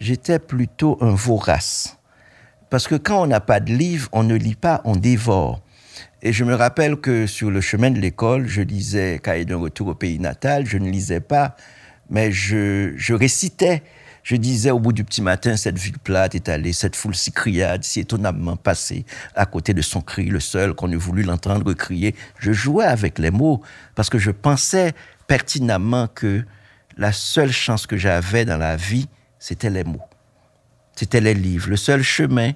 j'étais 0.01 0.39
plutôt 0.39 0.99
un 1.01 1.15
vorace. 1.15 1.97
Parce 2.71 2.87
que 2.87 2.95
quand 2.95 3.23
on 3.23 3.27
n'a 3.27 3.41
pas 3.41 3.61
de 3.61 3.73
livre, 3.73 4.09
on 4.13 4.23
ne 4.23 4.35
lit 4.35 4.55
pas, 4.55 4.81
on 4.85 4.97
dévore. 4.97 5.61
Et 6.21 6.33
je 6.33 6.43
me 6.43 6.55
rappelle 6.55 6.97
que 6.97 7.27
sur 7.29 7.51
le 7.51 7.61
chemin 7.61 7.91
de 7.91 8.01
l'école, 8.01 8.49
je 8.49 8.61
lisais 8.61 9.21
Cahiers 9.23 9.45
d'un 9.45 9.57
retour 9.57 9.89
au 9.89 9.95
pays 9.95 10.19
natal, 10.19 10.67
je 10.67 10.77
ne 10.77 10.91
lisais 10.91 11.21
pas, 11.21 11.55
mais 12.11 12.33
je, 12.33 12.93
je 12.97 13.15
récitais. 13.15 13.83
Je 14.25 14.35
disais 14.37 14.71
au 14.73 14.81
bout 14.81 14.93
du 14.93 15.05
petit 15.05 15.23
matin, 15.23 15.57
cette 15.57 15.79
ville 15.79 15.99
plate 15.99 16.35
est 16.35 16.49
allée, 16.49 16.73
cette 16.75 16.97
foule 16.97 17.15
si 17.15 17.33
criade, 17.33 17.85
si 17.85 18.01
étonnamment 18.01 18.57
passée 18.57 19.07
à 19.35 19.47
côté 19.47 19.73
de 19.73 19.81
son 19.81 20.03
cri, 20.03 20.27
le 20.27 20.41
seul 20.41 20.75
qu'on 20.75 20.91
eût 20.91 20.97
voulu 20.97 21.23
l'entendre 21.23 21.73
crier. 21.73 22.15
Je 22.39 22.53
jouais 22.53 22.85
avec 22.85 23.19
les 23.19 23.31
mots 23.31 23.63
parce 23.95 24.11
que 24.11 24.19
je 24.19 24.31
pensais 24.31 24.93
pertinemment 25.29 26.09
que 26.09 26.45
la 26.99 27.13
seule 27.13 27.53
chance 27.53 27.87
que 27.87 27.97
j'avais 27.97 28.45
dans 28.45 28.59
la 28.59 28.77
vie, 28.77 29.09
c'était 29.39 29.71
les 29.71 29.85
mots, 29.85 30.09
c'était 30.95 31.21
les 31.21 31.35
livres. 31.35 31.71
Le 31.71 31.77
seul 31.77 32.03
chemin 32.03 32.53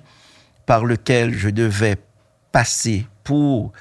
par 0.66 0.84
lequel 0.84 1.32
je 1.32 1.48
devais 1.48 1.96
passer 2.52 3.06
pour 3.24 3.72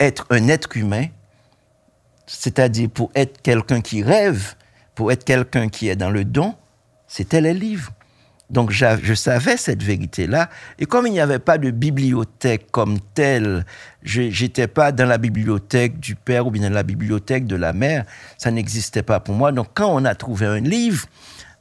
être 0.00 0.26
un 0.30 0.48
être 0.48 0.76
humain, 0.76 1.06
c'est-à-dire 2.26 2.88
pour 2.90 3.10
être 3.14 3.42
quelqu'un 3.42 3.80
qui 3.80 4.02
rêve, 4.02 4.54
pour 4.94 5.12
être 5.12 5.24
quelqu'un 5.24 5.68
qui 5.68 5.88
est 5.88 5.96
dans 5.96 6.10
le 6.10 6.24
don, 6.24 6.54
c'était 7.06 7.40
les 7.40 7.54
livres. 7.54 7.92
Donc 8.48 8.70
je 8.70 9.14
savais 9.14 9.56
cette 9.56 9.82
vérité-là. 9.82 10.48
Et 10.78 10.86
comme 10.86 11.06
il 11.06 11.12
n'y 11.12 11.20
avait 11.20 11.40
pas 11.40 11.58
de 11.58 11.70
bibliothèque 11.70 12.70
comme 12.70 13.00
telle, 13.14 13.64
je 14.02 14.22
n'étais 14.22 14.68
pas 14.68 14.92
dans 14.92 15.06
la 15.06 15.18
bibliothèque 15.18 15.98
du 15.98 16.14
père 16.14 16.46
ou 16.46 16.52
bien 16.52 16.68
dans 16.68 16.74
la 16.74 16.84
bibliothèque 16.84 17.46
de 17.46 17.56
la 17.56 17.72
mère, 17.72 18.04
ça 18.38 18.52
n'existait 18.52 19.02
pas 19.02 19.18
pour 19.18 19.34
moi. 19.34 19.50
Donc 19.50 19.68
quand 19.74 19.92
on 19.92 20.04
a 20.04 20.14
trouvé 20.14 20.46
un 20.46 20.60
livre, 20.60 21.06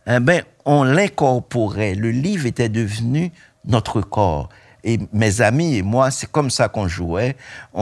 eh 0.07 0.19
ben, 0.19 0.43
on 0.65 0.83
l'incorporait. 0.83 1.95
Le 1.95 2.11
livre 2.11 2.45
était 2.45 2.69
devenu 2.69 3.31
notre 3.65 4.01
corps. 4.01 4.49
Et 4.87 4.99
mes 5.11 5.41
amis 5.41 5.77
et 5.77 5.81
moi, 5.81 6.11
c'est 6.11 6.31
comme 6.31 6.51
ça 6.51 6.69
qu'on 6.69 6.87
jouait. 6.87 7.35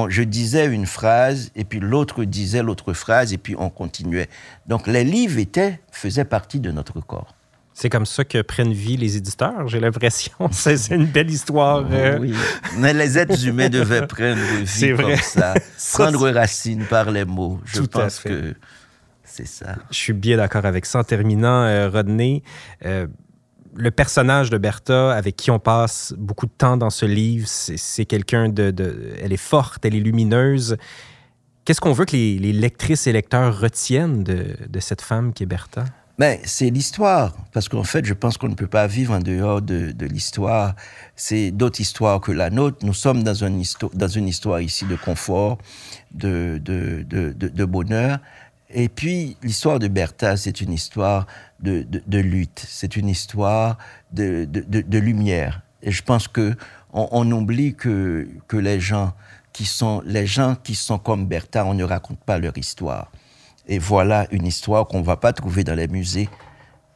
je 0.08 0.24
disais 0.24 0.66
une 0.66 0.86
phrase, 0.86 1.52
et 1.54 1.66
puis 1.66 1.82
l'autre 1.82 2.24
disait 2.24 2.64
l'autre 2.64 2.94
phrase, 2.94 3.34
et 3.34 3.38
puis 3.38 3.56
on 3.60 3.70
continuait. 3.70 4.30
Donc 4.68 4.88
les 4.88 5.04
livres 5.04 5.38
étaient, 5.38 5.82
faisaient 5.92 6.26
partie 6.26 6.62
de 6.62 6.72
notre 6.72 7.02
corps. 7.02 7.36
C'est 7.74 7.90
comme 7.90 8.06
ça 8.06 8.24
que 8.24 8.42
prennent 8.42 8.72
vie 8.72 8.98
les 8.98 9.18
éditeurs, 9.18 9.68
j'ai 9.68 9.80
l'impression. 9.80 10.32
C'est 10.52 10.92
une 10.92 11.08
belle 11.08 11.30
histoire. 11.30 11.86
Euh. 11.92 12.20
Oui, 12.20 12.34
mais 12.78 12.94
les 12.94 13.18
êtres 13.18 13.48
humains 13.48 13.70
devaient 13.70 14.08
prendre 14.08 14.40
vie 14.64 14.96
comme 14.96 15.16
ça, 15.18 15.56
prendre 15.94 16.30
racine 16.30 16.86
par 16.86 17.12
les 17.12 17.26
mots. 17.26 17.60
Je 17.66 17.82
pense 17.82 18.20
que 18.20 18.54
c'est 19.26 19.48
ça. 19.48 19.78
Je 19.90 19.98
suis 19.98 20.14
bien 20.14 20.38
d'accord 20.38 20.64
avec 20.66 20.86
ça. 20.86 21.00
En 21.00 21.04
terminant, 21.04 21.64
euh, 21.64 21.90
Rodney, 21.90 22.44
euh, 22.86 23.08
le 23.76 23.92
personnage 23.92 24.50
de 24.50 24.58
Bertha, 24.58 25.14
avec 25.14 25.36
qui 25.36 25.52
on 25.52 25.60
passe 25.60 26.14
beaucoup 26.18 26.46
de 26.46 26.52
temps 26.52 26.78
dans 26.78 26.90
ce 26.90 27.06
livre, 27.06 27.48
c'est 27.48 28.06
quelqu'un 28.06 28.50
de, 28.50 28.74
Elle 29.22 29.34
est 29.34 29.38
forte, 29.38 29.86
elle 29.86 29.96
est 29.96 30.00
lumineuse. 30.00 30.78
Qu'est-ce 31.66 31.82
qu'on 31.82 31.94
veut 31.94 32.06
que 32.06 32.16
les, 32.16 32.54
lectrices 32.54 33.08
et 33.08 33.14
lecteurs 33.14 33.60
retiennent 33.60 34.24
de, 34.24 34.80
cette 34.80 35.02
femme 35.02 35.34
qui 35.34 35.44
est 35.44 35.48
Bertha? 35.48 35.86
Ben, 36.20 36.38
c'est 36.44 36.70
l'histoire, 36.70 37.36
parce 37.54 37.68
qu'en 37.68 37.84
fait, 37.84 38.06
je 38.06 38.14
pense 38.14 38.38
qu'on 38.38 38.50
ne 38.50 38.54
peut 38.54 38.68
pas 38.68 38.86
vivre 38.86 39.16
en 39.16 39.20
dehors 39.20 39.64
de, 39.64 40.06
l'histoire. 40.06 40.76
C'est 41.16 41.50
d'autres 41.50 41.82
histoires 41.82 42.22
que 42.22 42.32
la 42.32 42.52
nôtre. 42.52 42.86
Nous 42.86 42.94
sommes 42.94 43.24
dans, 43.24 43.34
une 43.34 43.60
histoire, 43.60 43.92
dans 43.96 44.08
une 44.08 44.28
histoire 44.28 44.62
ici 44.62 44.86
de 44.86 44.96
confort, 44.96 45.58
de, 46.14 46.62
de 46.64 47.66
bonheur. 47.66 48.20
Et 48.74 48.90
puis, 48.90 49.38
l'histoire 49.44 49.78
de 49.78 49.88
Bertha, 49.88 50.36
c'est 50.36 50.60
une 50.60 50.74
histoire 50.74 51.28
de, 51.60 51.86
lutte, 52.18 52.66
c'est 52.68 52.96
une 52.96 53.08
histoire 53.08 53.78
de, 54.12 54.48
lumière. 54.98 55.62
Et 55.82 55.92
je 55.92 56.02
pense 56.02 56.28
que 56.28 56.56
on, 56.92 57.32
oublie 57.32 57.76
que, 57.76 58.28
que 58.48 58.58
les 58.58 58.80
gens 58.80 59.14
qui 59.52 59.66
sont 59.66 60.02
les 60.06 60.26
gens 60.26 60.56
qui 60.64 60.76
sont 60.76 60.98
comme 60.98 61.28
Bertha, 61.28 61.66
on 61.66 61.74
ne 61.74 61.84
raconte 61.84 62.20
pas 62.20 62.40
leur 62.40 62.58
histoire. 62.58 63.12
Et 63.68 63.80
voilà 63.80 64.28
une 64.32 64.46
histoire 64.46 64.88
qu'on 64.88 65.00
ne 65.00 65.06
va 65.06 65.18
pas 65.18 65.34
trouver 65.34 65.64
dans 65.64 65.76
les 65.76 65.88
musées, 65.88 66.30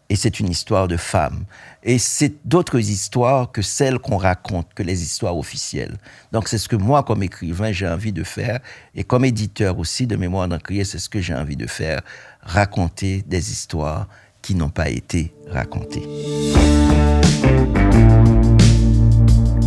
et 0.09 0.15
c'est 0.15 0.39
une 0.39 0.49
histoire 0.49 0.87
de 0.87 0.97
femme. 0.97 1.45
Et 1.83 1.99
c'est 1.99 2.35
d'autres 2.45 2.79
histoires 2.79 3.51
que 3.51 3.61
celles 3.61 3.99
qu'on 3.99 4.17
raconte, 4.17 4.73
que 4.73 4.83
les 4.83 5.03
histoires 5.03 5.37
officielles. 5.37 5.97
Donc 6.31 6.47
c'est 6.47 6.57
ce 6.57 6.69
que 6.69 6.75
moi, 6.75 7.03
comme 7.03 7.23
écrivain, 7.23 7.71
j'ai 7.71 7.87
envie 7.87 8.13
de 8.13 8.23
faire, 8.23 8.59
et 8.95 9.03
comme 9.03 9.25
éditeur 9.25 9.77
aussi 9.79 10.07
de 10.07 10.15
Mémoire 10.15 10.47
d'Encrier, 10.47 10.83
c'est 10.83 10.99
ce 10.99 11.09
que 11.09 11.19
j'ai 11.19 11.33
envie 11.35 11.57
de 11.57 11.67
faire, 11.67 12.01
raconter 12.41 13.23
des 13.27 13.51
histoires 13.51 14.07
qui 14.41 14.55
n'ont 14.55 14.69
pas 14.69 14.89
été 14.89 15.33
racontées. 15.49 16.07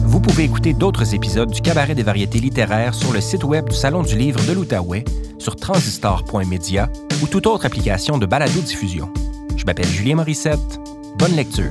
Vous 0.05 0.21
pouvez 0.21 0.45
écouter 0.45 0.75
d'autres 0.75 1.15
épisodes 1.15 1.51
du 1.51 1.61
Cabaret 1.61 1.95
des 1.95 2.03
variétés 2.03 2.41
littéraires 2.41 2.95
sur 2.95 3.13
le 3.13 3.21
site 3.21 3.45
web 3.45 3.69
du 3.69 3.77
Salon 3.77 4.03
du 4.03 4.17
livre 4.17 4.45
de 4.47 4.53
l'Outaouais, 4.53 5.05
sur 5.39 5.57
transistor.media 5.57 6.91
ou 7.23 7.27
toute 7.27 7.47
autre 7.47 7.65
application 7.65 8.19
de 8.19 8.27
balado-diffusion. 8.27 9.13
Je 9.61 9.67
m'appelle 9.67 9.89
Julien 9.89 10.15
Morissette. 10.15 10.81
Bonne 11.19 11.37
lecture. 11.37 11.69